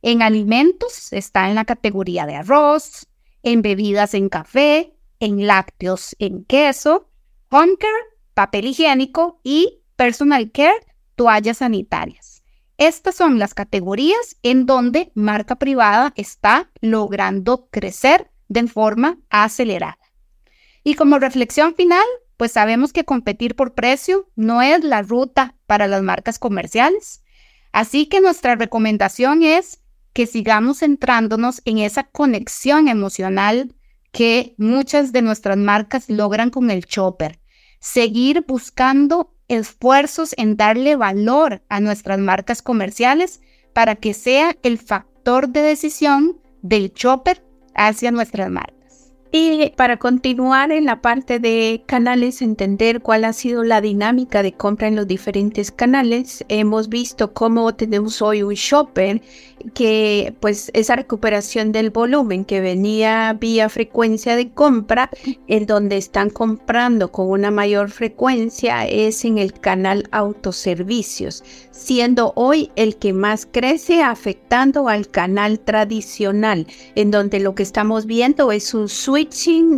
En 0.00 0.22
alimentos 0.22 1.12
está 1.12 1.50
en 1.50 1.56
la 1.56 1.66
categoría 1.66 2.24
de 2.24 2.36
arroz, 2.36 3.06
en 3.42 3.60
bebidas 3.60 4.14
en 4.14 4.30
café, 4.30 4.94
en 5.18 5.46
lácteos 5.46 6.16
en 6.18 6.42
queso, 6.46 7.10
home 7.50 7.76
care, 7.78 8.16
papel 8.32 8.68
higiénico 8.68 9.42
y 9.44 9.82
personal 9.96 10.50
care 10.50 10.86
toallas 11.16 11.58
sanitarias. 11.58 12.42
Estas 12.78 13.14
son 13.14 13.38
las 13.38 13.52
categorías 13.52 14.38
en 14.42 14.64
donde 14.64 15.12
marca 15.14 15.56
privada 15.56 16.14
está 16.16 16.70
logrando 16.80 17.68
crecer 17.70 18.30
de 18.48 18.66
forma 18.68 19.18
acelerada. 19.28 19.99
Y 20.82 20.94
como 20.94 21.18
reflexión 21.18 21.74
final, 21.74 22.04
pues 22.36 22.52
sabemos 22.52 22.92
que 22.92 23.04
competir 23.04 23.54
por 23.54 23.74
precio 23.74 24.30
no 24.34 24.62
es 24.62 24.82
la 24.82 25.02
ruta 25.02 25.56
para 25.66 25.86
las 25.86 26.02
marcas 26.02 26.38
comerciales. 26.38 27.22
Así 27.72 28.06
que 28.06 28.20
nuestra 28.20 28.56
recomendación 28.56 29.42
es 29.42 29.80
que 30.12 30.26
sigamos 30.26 30.78
centrándonos 30.78 31.62
en 31.64 31.78
esa 31.78 32.04
conexión 32.04 32.88
emocional 32.88 33.74
que 34.10 34.54
muchas 34.56 35.12
de 35.12 35.22
nuestras 35.22 35.56
marcas 35.56 36.08
logran 36.08 36.50
con 36.50 36.70
el 36.70 36.86
chopper. 36.86 37.40
Seguir 37.78 38.44
buscando 38.46 39.34
esfuerzos 39.48 40.34
en 40.36 40.56
darle 40.56 40.96
valor 40.96 41.62
a 41.68 41.80
nuestras 41.80 42.18
marcas 42.18 42.62
comerciales 42.62 43.40
para 43.72 43.96
que 43.96 44.14
sea 44.14 44.56
el 44.62 44.78
factor 44.78 45.48
de 45.48 45.62
decisión 45.62 46.40
del 46.62 46.92
chopper 46.92 47.44
hacia 47.74 48.10
nuestras 48.10 48.50
marcas. 48.50 48.79
Y 49.32 49.72
para 49.76 49.96
continuar 49.98 50.72
en 50.72 50.86
la 50.86 51.00
parte 51.00 51.38
de 51.38 51.84
canales, 51.86 52.42
entender 52.42 53.00
cuál 53.00 53.24
ha 53.24 53.32
sido 53.32 53.62
la 53.62 53.80
dinámica 53.80 54.42
de 54.42 54.52
compra 54.52 54.88
en 54.88 54.96
los 54.96 55.06
diferentes 55.06 55.70
canales, 55.70 56.44
hemos 56.48 56.88
visto 56.88 57.32
cómo 57.32 57.72
tenemos 57.72 58.22
hoy 58.22 58.42
un 58.42 58.54
shopper 58.54 59.22
que 59.72 60.34
pues 60.40 60.70
esa 60.74 60.96
recuperación 60.96 61.70
del 61.70 61.90
volumen 61.90 62.44
que 62.44 62.60
venía 62.60 63.36
vía 63.38 63.68
frecuencia 63.68 64.34
de 64.34 64.50
compra, 64.50 65.10
en 65.46 65.66
donde 65.66 65.96
están 65.96 66.30
comprando 66.30 67.12
con 67.12 67.28
una 67.30 67.52
mayor 67.52 67.90
frecuencia 67.90 68.86
es 68.86 69.24
en 69.24 69.38
el 69.38 69.52
canal 69.52 70.08
autoservicios, 70.10 71.44
siendo 71.70 72.32
hoy 72.34 72.72
el 72.74 72.96
que 72.96 73.12
más 73.12 73.46
crece 73.46 74.02
afectando 74.02 74.88
al 74.88 75.08
canal 75.08 75.60
tradicional, 75.60 76.66
en 76.96 77.12
donde 77.12 77.38
lo 77.38 77.54
que 77.54 77.62
estamos 77.62 78.06
viendo 78.06 78.50
es 78.50 78.74
un 78.74 78.88
switch 78.88 79.19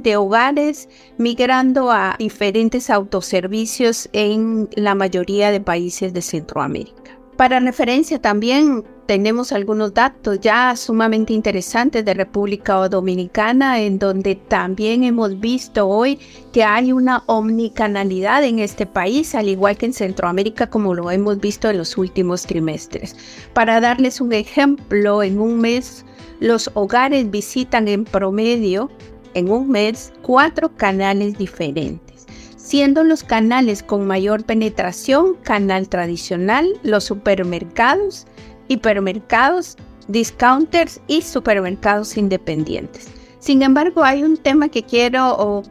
de 0.02 0.16
hogares 0.16 0.88
migrando 1.18 1.90
a 1.90 2.14
diferentes 2.18 2.90
autoservicios 2.90 4.08
en 4.12 4.68
la 4.76 4.94
mayoría 4.94 5.50
de 5.50 5.60
países 5.60 6.12
de 6.12 6.22
Centroamérica. 6.22 7.18
Para 7.36 7.58
referencia 7.58 8.20
también 8.20 8.84
tenemos 9.06 9.50
algunos 9.52 9.92
datos 9.92 10.38
ya 10.40 10.76
sumamente 10.76 11.32
interesantes 11.32 12.04
de 12.04 12.14
República 12.14 12.88
Dominicana, 12.88 13.80
en 13.80 13.98
donde 13.98 14.36
también 14.36 15.02
hemos 15.02 15.40
visto 15.40 15.88
hoy 15.88 16.20
que 16.52 16.62
hay 16.62 16.92
una 16.92 17.24
omnicanalidad 17.26 18.44
en 18.44 18.60
este 18.60 18.86
país, 18.86 19.34
al 19.34 19.48
igual 19.48 19.76
que 19.76 19.86
en 19.86 19.92
Centroamérica, 19.92 20.68
como 20.68 20.94
lo 20.94 21.10
hemos 21.10 21.40
visto 21.40 21.68
en 21.68 21.78
los 21.78 21.98
últimos 21.98 22.46
trimestres. 22.46 23.16
Para 23.54 23.80
darles 23.80 24.20
un 24.20 24.32
ejemplo, 24.32 25.22
en 25.22 25.40
un 25.40 25.58
mes 25.58 26.04
los 26.38 26.70
hogares 26.74 27.30
visitan 27.30 27.88
en 27.88 28.04
promedio 28.04 28.90
en 29.34 29.50
un 29.50 29.70
mes 29.70 30.12
cuatro 30.22 30.74
canales 30.76 31.38
diferentes, 31.38 32.26
siendo 32.56 33.04
los 33.04 33.22
canales 33.24 33.82
con 33.82 34.06
mayor 34.06 34.44
penetración 34.44 35.34
canal 35.42 35.88
tradicional, 35.88 36.66
los 36.82 37.04
supermercados, 37.04 38.26
hipermercados, 38.68 39.76
discounters 40.08 41.00
y 41.06 41.22
supermercados 41.22 42.16
independientes. 42.16 43.08
Sin 43.38 43.62
embargo, 43.62 44.04
hay 44.04 44.22
un 44.22 44.36
tema 44.36 44.68
que 44.68 44.82
quiero 44.82 45.62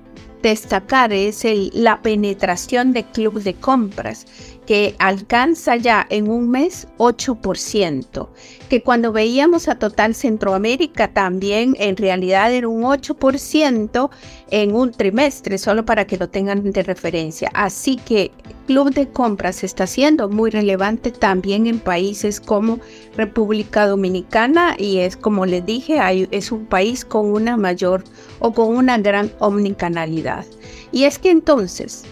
destacar, 0.41 1.13
es 1.13 1.45
la 1.74 2.02
penetración 2.02 2.93
de 2.93 3.04
clubes 3.04 3.43
de 3.43 3.54
compras 3.54 4.26
que 4.65 4.95
alcanza 5.00 5.76
ya 5.76 6.06
en 6.10 6.30
un 6.30 6.50
mes 6.50 6.88
8%, 6.97 8.30
que 8.69 8.84
cuando 8.84 9.12
veíamos 9.12 9.67
a 9.67 9.80
Total 9.80 10.13
Centroamérica 10.13 11.12
también 11.12 11.76
en 11.80 11.97
realidad 11.97 12.54
era 12.54 12.67
un 12.67 12.84
8% 12.84 14.10
en 14.52 14.76
un 14.76 14.91
trimestre, 14.91 15.58
solo 15.58 15.84
para 15.86 16.06
que 16.06 16.17
lo 16.17 16.30
tengan 16.30 16.71
de 16.71 16.84
referencia. 16.84 17.50
Así 17.54 17.97
que 17.97 18.32
Club 18.67 18.93
de 18.93 19.10
Compras 19.10 19.63
está 19.63 19.88
siendo 19.88 20.30
muy 20.30 20.52
relevante 20.52 21.12
también 21.12 21.67
en 21.67 21.80
países 21.80 22.39
como 22.39 22.80
República 23.17 23.88
Dominicana 23.88 24.76
y 24.78 25.00
es 25.00 25.17
como 25.17 25.45
les 25.45 25.65
dije, 25.65 26.00
es 26.32 26.52
un 26.52 26.65
país 26.65 27.04
con 27.04 27.32
una 27.32 27.58
mayor 27.58 28.04
o 28.39 28.54
con 28.54 28.76
una 28.76 28.97
gran 28.97 29.32
omnicanalidad. 29.39 30.45
Y 30.91 31.06
es 31.06 31.17
que 31.17 31.32
entonces 31.32 32.04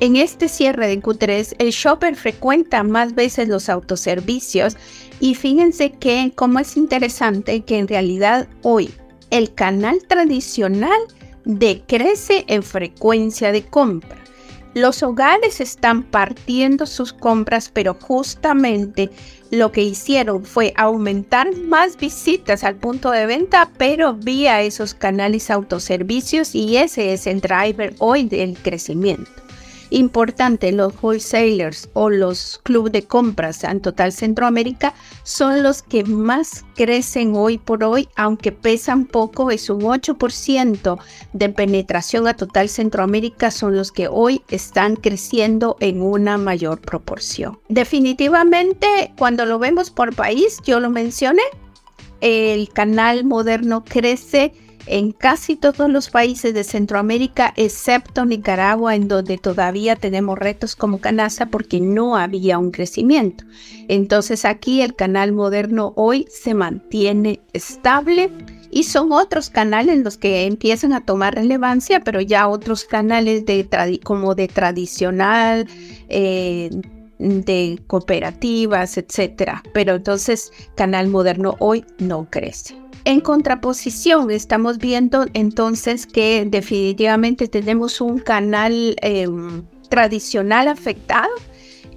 en 0.00 0.16
este 0.16 0.48
cierre 0.48 0.88
de 0.88 1.00
Q3, 1.00 1.56
el 1.58 1.70
shopper 1.70 2.16
frecuenta 2.16 2.82
más 2.82 3.14
veces 3.14 3.48
los 3.48 3.68
autoservicios 3.68 4.76
y 5.20 5.34
fíjense 5.34 5.92
que 5.92 6.32
como 6.34 6.58
es 6.58 6.76
interesante 6.76 7.62
que 7.62 7.78
en 7.78 7.88
realidad 7.88 8.46
hoy 8.62 8.92
el 9.30 9.54
canal 9.54 9.98
tradicional 10.06 11.00
decrece 11.44 12.44
en 12.48 12.62
frecuencia 12.62 13.52
de 13.52 13.64
compra. 13.64 14.18
Los 14.74 15.02
hogares 15.02 15.62
están 15.62 16.02
partiendo 16.02 16.84
sus 16.84 17.14
compras, 17.14 17.70
pero 17.72 17.94
justamente 17.94 19.08
lo 19.50 19.72
que 19.72 19.82
hicieron 19.82 20.44
fue 20.44 20.74
aumentar 20.76 21.56
más 21.56 21.96
visitas 21.96 22.62
al 22.62 22.74
punto 22.76 23.10
de 23.10 23.24
venta, 23.24 23.70
pero 23.78 24.12
vía 24.12 24.60
esos 24.60 24.92
canales 24.92 25.50
autoservicios 25.50 26.54
y 26.54 26.76
ese 26.76 27.14
es 27.14 27.26
el 27.26 27.40
driver 27.40 27.94
hoy 27.98 28.24
del 28.24 28.58
crecimiento 28.58 29.45
importante, 29.90 30.72
los 30.72 30.92
wholesalers 31.00 31.88
o 31.92 32.10
los 32.10 32.60
clubes 32.62 32.92
de 32.92 33.04
compras 33.04 33.64
en 33.64 33.80
total 33.80 34.12
Centroamérica 34.12 34.94
son 35.22 35.62
los 35.62 35.82
que 35.82 36.04
más 36.04 36.64
crecen 36.74 37.34
hoy 37.34 37.58
por 37.58 37.84
hoy, 37.84 38.08
aunque 38.16 38.52
pesan 38.52 39.06
poco, 39.06 39.50
es 39.50 39.70
un 39.70 39.82
8% 39.82 40.98
de 41.32 41.48
penetración 41.48 42.26
a 42.28 42.34
total 42.34 42.68
Centroamérica, 42.68 43.50
son 43.50 43.76
los 43.76 43.92
que 43.92 44.08
hoy 44.08 44.42
están 44.48 44.96
creciendo 44.96 45.76
en 45.80 46.02
una 46.02 46.38
mayor 46.38 46.80
proporción. 46.80 47.58
Definitivamente, 47.68 49.12
cuando 49.18 49.46
lo 49.46 49.58
vemos 49.58 49.90
por 49.90 50.14
país, 50.14 50.58
yo 50.64 50.80
lo 50.80 50.90
mencioné, 50.90 51.42
el 52.20 52.68
canal 52.70 53.24
moderno 53.24 53.84
crece 53.84 54.52
en 54.86 55.12
casi 55.12 55.56
todos 55.56 55.90
los 55.90 56.10
países 56.10 56.54
de 56.54 56.64
Centroamérica, 56.64 57.52
excepto 57.56 58.24
Nicaragua, 58.24 58.94
en 58.94 59.08
donde 59.08 59.38
todavía 59.38 59.96
tenemos 59.96 60.38
retos 60.38 60.76
como 60.76 60.98
Canasa 60.98 61.46
porque 61.46 61.80
no 61.80 62.16
había 62.16 62.58
un 62.58 62.70
crecimiento. 62.70 63.44
Entonces 63.88 64.44
aquí 64.44 64.82
el 64.82 64.94
canal 64.94 65.32
moderno 65.32 65.92
hoy 65.96 66.26
se 66.30 66.54
mantiene 66.54 67.40
estable 67.52 68.30
y 68.70 68.84
son 68.84 69.12
otros 69.12 69.50
canales 69.50 69.98
los 70.04 70.18
que 70.18 70.46
empiezan 70.46 70.92
a 70.92 71.04
tomar 71.04 71.34
relevancia, 71.34 72.00
pero 72.00 72.20
ya 72.20 72.48
otros 72.48 72.84
canales 72.84 73.44
como 74.02 74.34
de 74.34 74.48
tradicional, 74.48 75.66
eh, 76.08 76.70
de 77.18 77.80
cooperativas, 77.86 78.98
etcétera. 78.98 79.62
Pero 79.72 79.94
entonces 79.94 80.52
Canal 80.74 81.08
Moderno 81.08 81.56
hoy 81.58 81.84
no 81.98 82.28
crece. 82.30 82.85
En 83.06 83.20
contraposición, 83.20 84.32
estamos 84.32 84.78
viendo 84.78 85.26
entonces 85.32 86.08
que 86.08 86.44
definitivamente 86.44 87.46
tenemos 87.46 88.00
un 88.00 88.18
canal 88.18 88.96
em, 89.00 89.62
tradicional 89.88 90.66
afectado 90.66 91.30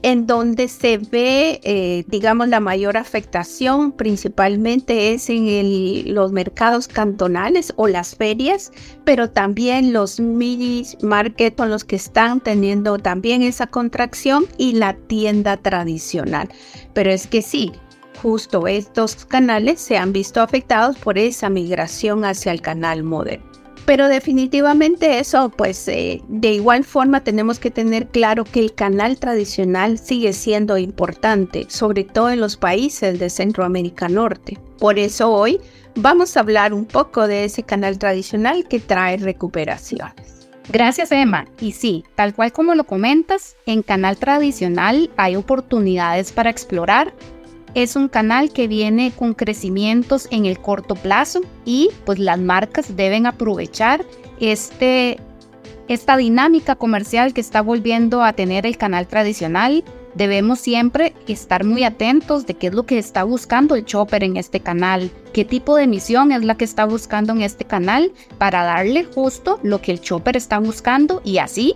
en 0.03 0.27
donde 0.27 0.67
se 0.67 0.99
ve, 0.99 1.61
eh, 1.63 2.05
digamos, 2.09 2.47
la 2.49 2.59
mayor 2.59 2.95
afectación 2.95 3.91
principalmente 3.91 5.11
es 5.11 5.31
en 5.31 6.13
los 6.13 6.31
mercados 6.31 6.87
cantonales 6.87 7.73
o 7.75 7.87
las 7.87 8.15
ferias, 8.15 8.71
pero 9.03 9.31
también 9.31 9.93
los 9.93 10.19
mini 10.19 10.85
market 11.01 11.57
son 11.57 11.71
los 11.71 11.85
que 11.85 11.95
están 11.95 12.39
teniendo 12.39 12.99
también 12.99 13.41
esa 13.41 13.65
contracción 13.65 14.45
y 14.59 14.73
la 14.73 14.93
tienda 14.93 15.57
tradicional. 15.57 16.49
Pero 16.93 17.09
es 17.09 17.25
que 17.25 17.41
sí, 17.41 17.71
justo 18.21 18.67
estos 18.67 19.25
canales 19.25 19.79
se 19.79 19.97
han 19.97 20.13
visto 20.13 20.41
afectados 20.41 20.97
por 20.97 21.17
esa 21.17 21.49
migración 21.49 22.25
hacia 22.25 22.51
el 22.51 22.61
canal 22.61 23.03
moderno. 23.03 23.49
Pero 23.85 24.07
definitivamente 24.07 25.19
eso, 25.19 25.49
pues 25.49 25.87
eh, 25.87 26.21
de 26.27 26.53
igual 26.53 26.83
forma 26.83 27.23
tenemos 27.23 27.57
que 27.57 27.71
tener 27.71 28.07
claro 28.07 28.43
que 28.43 28.59
el 28.59 28.75
canal 28.75 29.17
tradicional 29.17 29.97
sigue 29.97 30.33
siendo 30.33 30.77
importante, 30.77 31.65
sobre 31.69 32.03
todo 32.03 32.29
en 32.29 32.39
los 32.39 32.55
países 32.55 33.17
de 33.17 33.31
Centroamérica 33.31 34.07
Norte. 34.07 34.59
Por 34.77 34.99
eso 34.99 35.31
hoy 35.31 35.59
vamos 35.95 36.37
a 36.37 36.41
hablar 36.41 36.73
un 36.73 36.85
poco 36.85 37.27
de 37.27 37.45
ese 37.45 37.63
canal 37.63 37.97
tradicional 37.97 38.67
que 38.67 38.79
trae 38.79 39.17
recuperaciones. 39.17 40.47
Gracias 40.71 41.11
Emma. 41.11 41.47
Y 41.59 41.71
sí, 41.71 42.03
tal 42.13 42.35
cual 42.35 42.51
como 42.51 42.75
lo 42.75 42.83
comentas, 42.83 43.55
en 43.65 43.81
canal 43.81 44.17
tradicional 44.17 45.09
hay 45.17 45.35
oportunidades 45.35 46.31
para 46.31 46.51
explorar 46.51 47.11
es 47.73 47.95
un 47.95 48.07
canal 48.07 48.51
que 48.51 48.67
viene 48.67 49.11
con 49.11 49.33
crecimientos 49.33 50.27
en 50.31 50.45
el 50.45 50.59
corto 50.59 50.95
plazo 50.95 51.41
y 51.65 51.89
pues 52.05 52.19
las 52.19 52.39
marcas 52.39 52.95
deben 52.95 53.25
aprovechar 53.25 54.05
este, 54.39 55.19
esta 55.87 56.17
dinámica 56.17 56.75
comercial 56.75 57.33
que 57.33 57.41
está 57.41 57.61
volviendo 57.61 58.23
a 58.23 58.33
tener 58.33 58.65
el 58.65 58.77
canal 58.77 59.07
tradicional. 59.07 59.83
Debemos 60.15 60.59
siempre 60.59 61.13
estar 61.27 61.63
muy 61.63 61.83
atentos 61.83 62.47
de 62.47 62.55
qué 62.55 62.67
es 62.67 62.73
lo 62.73 62.85
que 62.85 62.97
está 62.97 63.23
buscando 63.23 63.75
el 63.75 63.85
chopper 63.85 64.23
en 64.23 64.37
este 64.37 64.59
canal, 64.59 65.11
qué 65.33 65.45
tipo 65.45 65.75
de 65.75 65.85
misión 65.85 66.31
es 66.31 66.43
la 66.43 66.57
que 66.57 66.65
está 66.65 66.85
buscando 66.85 67.31
en 67.33 67.43
este 67.43 67.63
canal 67.63 68.11
para 68.39 68.63
darle 68.63 69.03
justo 69.03 69.59
lo 69.61 69.81
que 69.81 69.91
el 69.91 70.01
chopper 70.01 70.35
está 70.35 70.57
buscando 70.57 71.21
y 71.23 71.37
así 71.37 71.75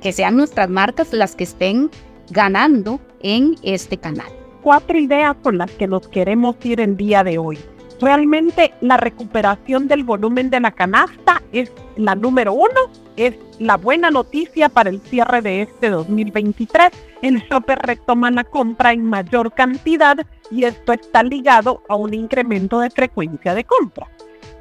que 0.00 0.12
sean 0.12 0.36
nuestras 0.36 0.68
marcas 0.68 1.12
las 1.12 1.36
que 1.36 1.44
estén 1.44 1.90
ganando 2.30 2.98
en 3.20 3.56
este 3.62 3.96
canal. 3.96 4.41
Cuatro 4.62 4.98
ideas 4.98 5.36
con 5.42 5.58
las 5.58 5.70
que 5.72 5.86
nos 5.86 6.08
queremos 6.08 6.56
ir 6.64 6.80
el 6.80 6.96
día 6.96 7.24
de 7.24 7.38
hoy. 7.38 7.58
Realmente 8.00 8.72
la 8.80 8.96
recuperación 8.96 9.86
del 9.86 10.02
volumen 10.04 10.50
de 10.50 10.60
la 10.60 10.72
canasta 10.72 11.42
es 11.52 11.70
la 11.96 12.14
número 12.14 12.52
uno, 12.52 12.90
es 13.16 13.34
la 13.58 13.76
buena 13.76 14.10
noticia 14.10 14.68
para 14.68 14.90
el 14.90 15.00
cierre 15.00 15.40
de 15.40 15.62
este 15.62 15.90
2023. 15.90 16.90
El 17.22 17.38
shopper 17.42 17.78
retoma 17.78 18.30
la 18.30 18.44
compra 18.44 18.92
en 18.92 19.04
mayor 19.04 19.52
cantidad 19.52 20.16
y 20.50 20.64
esto 20.64 20.92
está 20.92 21.22
ligado 21.22 21.82
a 21.88 21.94
un 21.94 22.12
incremento 22.12 22.80
de 22.80 22.90
frecuencia 22.90 23.54
de 23.54 23.64
compra. 23.64 24.08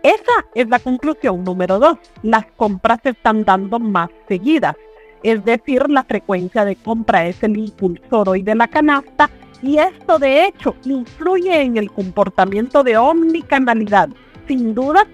Esa 0.04 0.46
es 0.56 0.68
la 0.70 0.80
conclusión 0.80 1.44
número 1.44 1.80
dos. 1.80 1.98
Las 2.24 2.46
compras 2.58 3.00
se 3.04 3.10
están 3.10 3.44
dando 3.44 3.80
más 3.80 4.10
seguidas. 4.28 4.76
Es 5.24 5.44
decir, 5.46 5.90
la 5.90 6.04
frecuencia 6.04 6.66
de 6.66 6.76
compra 6.76 7.28
es 7.28 7.42
el 7.44 7.58
impulsor 7.58 8.30
hoy 8.30 8.42
de 8.42 8.56
la 8.56 8.68
canasta 8.68 9.30
y 9.62 9.78
esto 9.78 10.20
de 10.20 10.46
hecho 10.46 10.76
influye 10.86 11.62
en 11.62 11.78
el 11.78 11.92
comportamiento 11.92 12.84
de 12.84 12.98
omnicanalidad. 12.98 14.10
Sin 14.48 14.74
duda, 14.74 15.08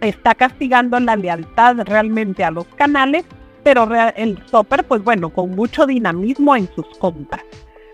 está 0.00 0.34
castigando 0.34 0.98
la 1.00 1.16
lealtad 1.16 1.76
realmente 1.86 2.44
a 2.44 2.50
los 2.50 2.66
canales, 2.76 3.24
pero 3.62 3.88
el 4.16 4.36
shopper, 4.50 4.84
pues 4.84 5.02
bueno, 5.02 5.30
con 5.30 5.50
mucho 5.50 5.86
dinamismo 5.86 6.54
en 6.56 6.68
sus 6.74 6.86
compras. 6.98 7.42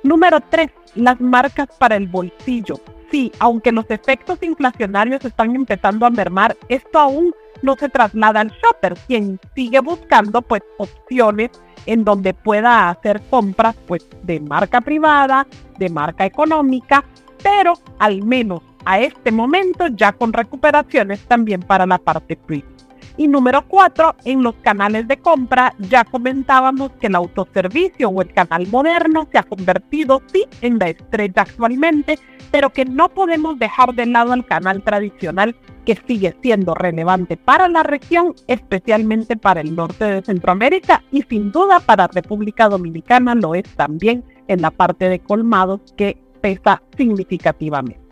Número 0.02 0.40
3. 0.40 0.70
Las 0.96 1.20
marcas 1.20 1.68
para 1.78 1.96
el 1.96 2.06
bolsillo. 2.06 2.78
Sí, 3.14 3.30
aunque 3.38 3.70
los 3.70 3.88
efectos 3.92 4.42
inflacionarios 4.42 5.24
están 5.24 5.54
empezando 5.54 6.04
a 6.04 6.10
mermar, 6.10 6.56
esto 6.68 6.98
aún 6.98 7.32
no 7.62 7.76
se 7.76 7.88
traslada 7.88 8.40
al 8.40 8.50
shopper, 8.50 8.94
quien 9.06 9.38
sigue 9.54 9.78
buscando 9.78 10.42
pues 10.42 10.62
opciones 10.78 11.52
en 11.86 12.02
donde 12.02 12.34
pueda 12.34 12.90
hacer 12.90 13.22
compras 13.30 13.76
pues 13.86 14.04
de 14.24 14.40
marca 14.40 14.80
privada, 14.80 15.46
de 15.78 15.90
marca 15.90 16.26
económica, 16.26 17.04
pero 17.40 17.74
al 18.00 18.24
menos 18.24 18.62
a 18.84 18.98
este 18.98 19.30
momento 19.30 19.86
ya 19.86 20.10
con 20.10 20.32
recuperaciones 20.32 21.20
también 21.28 21.60
para 21.60 21.86
la 21.86 21.98
parte 21.98 22.34
premium. 22.34 22.73
Y 23.16 23.28
número 23.28 23.66
cuatro, 23.68 24.16
en 24.24 24.42
los 24.42 24.54
canales 24.56 25.06
de 25.06 25.16
compra 25.18 25.74
ya 25.78 26.04
comentábamos 26.04 26.90
que 27.00 27.06
el 27.06 27.14
autoservicio 27.14 28.08
o 28.08 28.22
el 28.22 28.32
canal 28.32 28.66
moderno 28.68 29.28
se 29.30 29.38
ha 29.38 29.44
convertido 29.44 30.20
sí 30.26 30.44
en 30.62 30.78
la 30.78 30.88
estrella 30.88 31.42
actualmente, 31.42 32.18
pero 32.50 32.70
que 32.70 32.84
no 32.84 33.08
podemos 33.08 33.58
dejar 33.58 33.94
de 33.94 34.06
lado 34.06 34.32
al 34.32 34.44
canal 34.44 34.82
tradicional 34.82 35.54
que 35.84 35.96
sigue 36.06 36.34
siendo 36.42 36.74
relevante 36.74 37.36
para 37.36 37.68
la 37.68 37.82
región, 37.84 38.34
especialmente 38.48 39.36
para 39.36 39.60
el 39.60 39.76
norte 39.76 40.04
de 40.04 40.22
Centroamérica 40.22 41.02
y 41.12 41.22
sin 41.22 41.52
duda 41.52 41.80
para 41.80 42.08
República 42.08 42.68
Dominicana 42.68 43.34
lo 43.34 43.54
es 43.54 43.64
también 43.76 44.24
en 44.48 44.62
la 44.62 44.70
parte 44.70 45.08
de 45.08 45.20
colmados 45.20 45.80
que 45.96 46.20
pesa 46.40 46.82
significativamente. 46.96 48.03